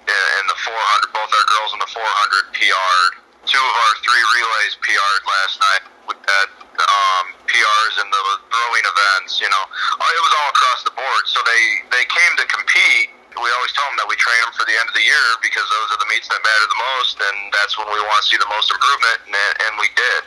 [0.08, 1.12] in the 400.
[1.12, 3.12] Both our girls in the 400 PR'd.
[3.44, 5.82] Two of our three relays PR'd last night.
[6.08, 6.48] We had
[6.80, 9.40] um, PRs in the throwing events.
[9.40, 11.24] You know, it was all across the board.
[11.28, 11.62] So they
[11.92, 14.88] they came to compete we always tell them that we train them for the end
[14.90, 17.86] of the year because those are the meets that matter the most, and that's when
[17.86, 20.22] we want to see the most improvement, and, and we did.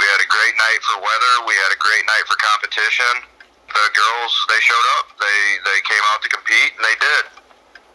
[0.00, 1.32] We had a great night for weather.
[1.44, 3.28] We had a great night for competition.
[3.68, 5.12] The girls, they showed up.
[5.20, 7.39] They they came out to compete, and they did.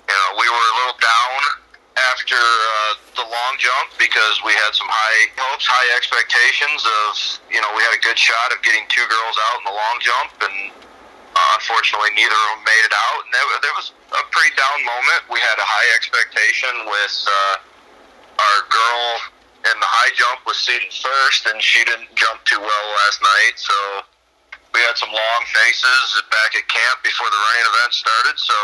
[0.06, 1.40] You know, we were a little down
[2.14, 7.10] after uh, the long jump because we had some high hopes, high expectations of,
[7.48, 9.98] you know, we had a good shot of getting two girls out in the long
[10.04, 10.58] jump, and
[11.36, 13.20] uh, unfortunately, neither of them made it out.
[13.24, 15.22] And there, was a pretty down moment.
[15.32, 17.56] We had a high expectation with uh,
[18.40, 19.04] our girl
[19.72, 23.56] in the high jump was seated first, and she didn't jump too well last night.
[23.58, 23.76] So
[24.76, 28.36] we had some long faces back at camp before the running event started.
[28.38, 28.58] So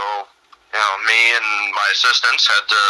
[0.72, 2.82] you know, me and my assistants had to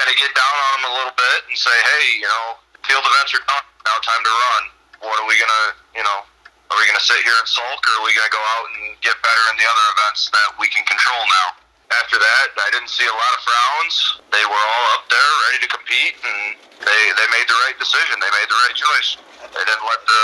[0.00, 3.04] kind of get down on them a little bit and say, hey, you know, field
[3.04, 3.66] events are done.
[3.84, 4.62] Now time to run.
[5.04, 5.64] What are we gonna,
[5.94, 6.24] you know,
[6.70, 8.66] are we going to sit here and sulk, or are we going to go out
[8.74, 11.62] and get better in the other events that we can control now?
[12.02, 13.94] After that, I didn't see a lot of frowns.
[14.34, 18.18] They were all up there, ready to compete, and they they made the right decision.
[18.18, 19.22] They made the right choice.
[19.54, 20.22] They didn't let the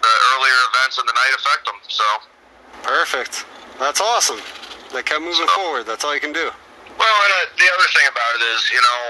[0.00, 1.78] the earlier events in the night affect them.
[1.92, 2.06] So
[2.80, 3.44] perfect.
[3.76, 4.40] That's awesome.
[4.90, 5.86] They kept moving so, forward.
[5.86, 6.50] That's all you can do.
[6.98, 9.00] Well, and uh, the other thing about it is, you know,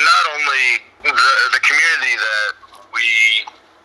[0.00, 0.64] not only
[1.04, 2.50] the the community that
[2.96, 3.06] we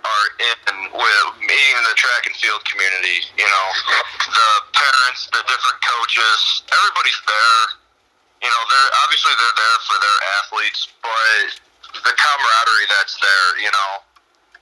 [0.02, 3.22] are in with me in the track and field community.
[3.38, 3.68] You know,
[4.32, 7.61] the parents, the different coaches, everybody's there.
[8.41, 11.48] You know, they're obviously they're there for their athletes, but
[12.02, 13.49] the camaraderie that's there.
[13.61, 13.91] You know,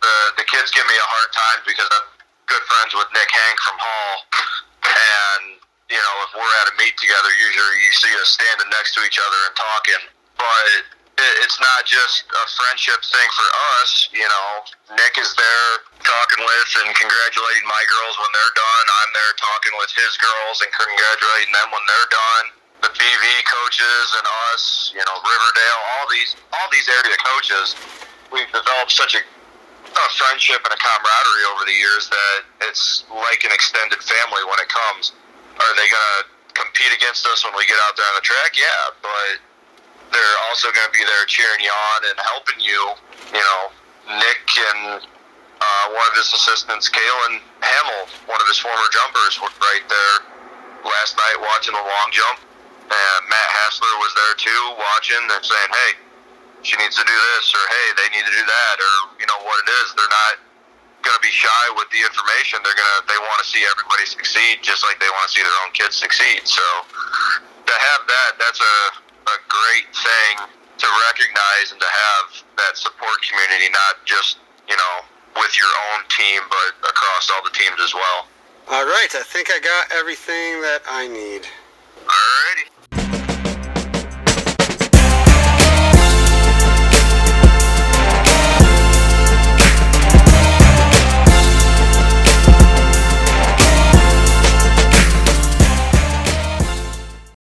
[0.02, 2.08] the the kids give me a hard time because I'm
[2.50, 4.16] good friends with Nick Hank from Hall,
[4.84, 5.59] and
[5.90, 9.02] you know, if we're at a meet together, usually you see us standing next to
[9.06, 10.02] each other and talking.
[10.38, 10.66] But
[11.44, 13.50] it's not just a friendship thing for
[13.82, 14.08] us.
[14.14, 14.48] You know,
[14.96, 15.70] Nick is there
[16.06, 18.86] talking with and congratulating my girls when they're done.
[19.04, 22.46] I'm there talking with his girls and congratulating them when they're done.
[22.80, 27.76] The BV coaches and us, you know, Riverdale, all these, all these area coaches,
[28.32, 32.40] we've developed such a, a friendship and a camaraderie over the years that
[32.72, 35.12] it's like an extended family when it comes.
[35.60, 36.24] Are they gonna
[36.56, 38.56] compete against us when we get out there on the track?
[38.56, 39.40] Yeah, but
[40.12, 42.82] they're also going to be there cheering you on and helping you.
[43.34, 43.62] You know,
[44.18, 49.54] Nick and uh, one of his assistants, Kalen Hamill, one of his former jumpers, were
[49.62, 50.16] right there
[50.82, 52.42] last night watching the long jump.
[52.90, 55.92] And Matt Hassler was there too, watching and saying, "Hey,
[56.66, 59.38] she needs to do this," or "Hey, they need to do that," or you know
[59.46, 59.94] what it is.
[59.94, 60.34] They're not
[61.02, 62.60] going to be shy with the information.
[62.62, 65.60] They're gonna they want to see everybody succeed, just like they want to see their
[65.64, 66.44] own kids succeed.
[66.44, 66.64] So
[67.40, 68.78] to have that, that's a
[69.30, 70.34] a great thing
[70.80, 72.26] to recognize and to have
[72.58, 74.96] that support community, not just, you know,
[75.36, 78.28] with your own team, but across all the teams as well.
[78.70, 81.48] All right, I think I got everything that I need.
[82.06, 83.19] Alrighty.